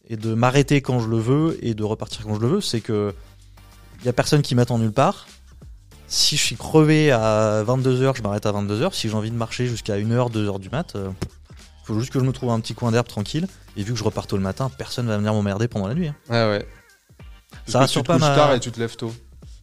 [0.09, 2.61] et de m'arrêter quand je le veux et de repartir quand je le veux.
[2.61, 3.13] C'est que
[4.03, 5.27] y a personne qui m'attend nulle part.
[6.07, 8.93] Si je suis crevé à 22h, je m'arrête à 22h.
[8.93, 11.09] Si j'ai envie de marcher jusqu'à 1h, 2h du mat, euh,
[11.83, 13.47] faut juste que je me trouve un petit coin d'herbe tranquille.
[13.77, 16.07] Et vu que je repars tôt le matin, personne va venir m'emmerder pendant la nuit.
[16.09, 16.15] hein.
[16.29, 16.67] Ouais ouais.
[17.67, 19.11] Ça rassure tu te pas couches ma- tard et tu te lèves tôt.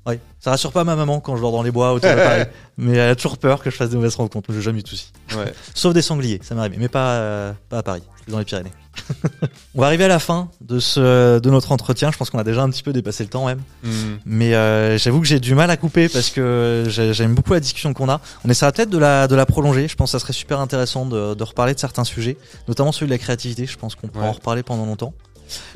[0.06, 0.18] Ouais.
[0.40, 2.44] Ça rassure pas ma maman quand je dors dans les bois autour de Paris.
[2.76, 4.52] Mais elle a toujours peur que je fasse des mauvaises rencontres.
[4.52, 5.12] J'ai jamais eu de soucis.
[5.36, 5.52] Ouais.
[5.74, 8.72] Sauf des sangliers, ça m'est arrivé, mais pas, euh, pas à Paris, dans les Pyrénées.
[9.74, 12.10] on va arriver à la fin de, ce, de notre entretien.
[12.10, 13.60] Je pense qu'on a déjà un petit peu dépassé le temps même.
[13.84, 14.16] Hmm.
[14.26, 17.60] Mais euh, j'avoue que j'ai du mal à couper parce que j'ai- j'aime beaucoup la
[17.60, 18.20] discussion qu'on a.
[18.44, 19.88] On essaiera peut-être de la, de la prolonger.
[19.88, 22.36] Je pense que ça serait super intéressant de, de reparler de certains sujets,
[22.68, 23.64] notamment celui de la créativité.
[23.66, 24.30] Je pense qu'on pourra Ouais.
[24.30, 25.14] en reparler pendant longtemps.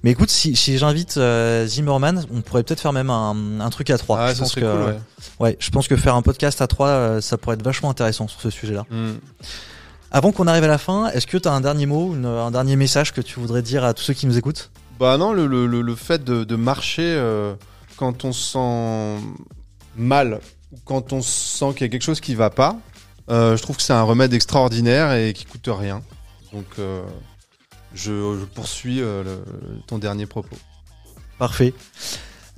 [0.02, 3.90] Mais écoute, si, si j'invite euh, Zimmerman, on pourrait peut-être faire même un, un truc
[3.90, 4.18] à trois.
[4.20, 4.98] Ah je ça pense que, cool ouais.
[5.40, 8.28] ouais, je pense que faire un podcast à trois, euh, ça pourrait être vachement intéressant
[8.28, 8.84] sur ce sujet-là.
[8.90, 9.14] Hmm.
[10.10, 12.50] Avant qu'on arrive à la fin, est-ce que tu as un dernier mot, une- un
[12.50, 14.70] dernier message que tu voudrais dire à tous ceux qui nous écoutent?
[15.00, 17.54] Bah non, le, le, le, le fait de, de marcher euh,
[17.96, 19.24] quand on se sent
[19.96, 20.40] mal
[20.72, 22.76] ou quand on sent qu'il y a quelque chose qui va pas,
[23.28, 26.02] je trouve que c'est un remède extraordinaire et qui coûte rien.
[26.52, 26.66] Donc
[27.96, 29.42] je, je poursuis euh, le-
[29.88, 30.54] ton dernier propos.
[31.38, 31.74] Parfait.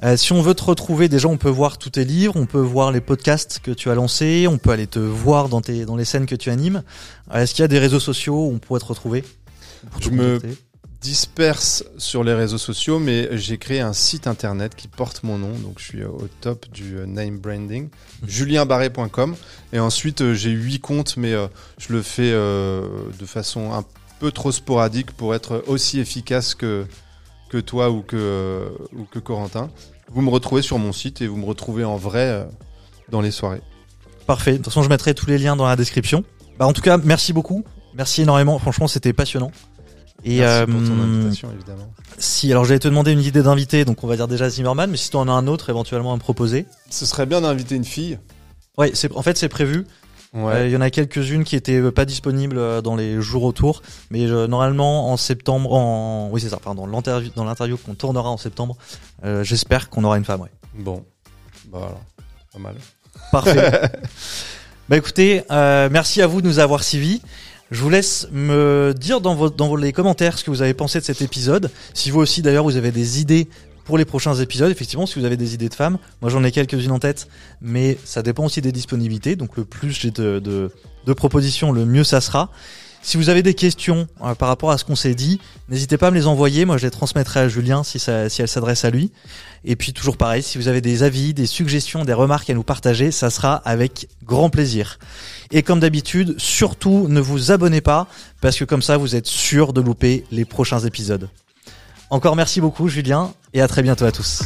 [0.04, 2.60] Euh, si on veut te retrouver, déjà on peut voir tous tes livres, on peut
[2.60, 5.96] voir les podcasts que tu as lancés, on peut aller te voir dans, tes, dans
[5.96, 6.82] les scènes que tu animes.
[7.34, 9.24] Euh, Est-ce qu'il y a des réseaux sociaux où on pourrait te retrouver
[9.90, 10.40] pour te Je me-
[11.00, 15.52] Disperse sur les réseaux sociaux, mais j'ai créé un site internet qui porte mon nom,
[15.56, 17.88] donc je suis au top du name branding,
[18.26, 19.36] julienbarré.com.
[19.72, 21.34] Et ensuite j'ai huit comptes, mais
[21.78, 23.84] je le fais de façon un
[24.18, 26.86] peu trop sporadique pour être aussi efficace que,
[27.48, 29.70] que toi ou que, ou que Corentin.
[30.10, 32.44] Vous me retrouvez sur mon site et vous me retrouvez en vrai euh,
[33.10, 33.60] dans les soirées.
[34.26, 34.52] Parfait.
[34.52, 36.24] De toute façon, je mettrai tous les liens dans la description.
[36.58, 37.64] Bah, en tout cas, merci beaucoup.
[37.94, 38.58] Merci énormément.
[38.58, 39.50] Franchement, c'était passionnant.
[40.24, 41.92] Et Merci pour ton euh, invitation, évidemment.
[42.18, 44.96] si, alors j'allais te demander une idée d'invité, donc on va dire déjà Zimmerman, mais
[44.96, 46.66] si tu en as un autre éventuellement à me proposer.
[46.90, 48.18] Ce serait bien d'inviter une fille.
[48.76, 49.86] Ouais, c'est en fait c'est prévu.
[50.34, 50.54] Ouais.
[50.54, 53.44] Euh, Il y en a quelques-unes qui étaient euh, pas disponibles euh, dans les jours
[53.44, 57.94] autour, mais euh, normalement en septembre, en oui c'est ça, pardon, l'interview dans l'interview qu'on
[57.94, 58.76] tournera en septembre,
[59.24, 60.42] euh, j'espère qu'on aura une femme.
[60.42, 60.50] Ouais.
[60.74, 61.04] Bon,
[61.66, 61.94] bah voilà,
[62.52, 62.74] pas mal.
[63.32, 63.90] Parfait.
[64.88, 67.20] bah écoutez, merci à vous de nous avoir suivis.
[67.70, 71.00] Je vous laisse me dire dans, vos, dans les commentaires ce que vous avez pensé
[71.00, 71.70] de cet épisode.
[71.92, 73.48] Si vous aussi d'ailleurs vous avez des idées
[73.88, 74.70] pour les prochains épisodes.
[74.70, 77.26] Effectivement, si vous avez des idées de femmes, moi j'en ai quelques-unes en tête,
[77.62, 79.34] mais ça dépend aussi des disponibilités.
[79.34, 80.70] Donc le plus j'ai de,
[81.16, 82.50] propositions, le mieux ça sera.
[83.00, 86.08] Si vous avez des questions euh, par rapport à ce qu'on s'est dit, n'hésitez pas
[86.08, 86.66] à me les envoyer.
[86.66, 89.10] Moi, je les transmettrai à Julien si elle s'adresse à lui.
[89.64, 92.64] Et puis, toujours pareil, si vous avez des avis, des suggestions, des remarques à nous
[92.64, 94.98] partager, ça sera avec grand plaisir.
[95.52, 98.08] Et comme d'habitude, surtout ne vous abonnez pas,
[98.42, 101.30] parce que comme ça, vous êtes sûr de louper les prochains épisodes.
[102.10, 104.42] Encore merci beaucoup, Julien, et à très bientôt à tous.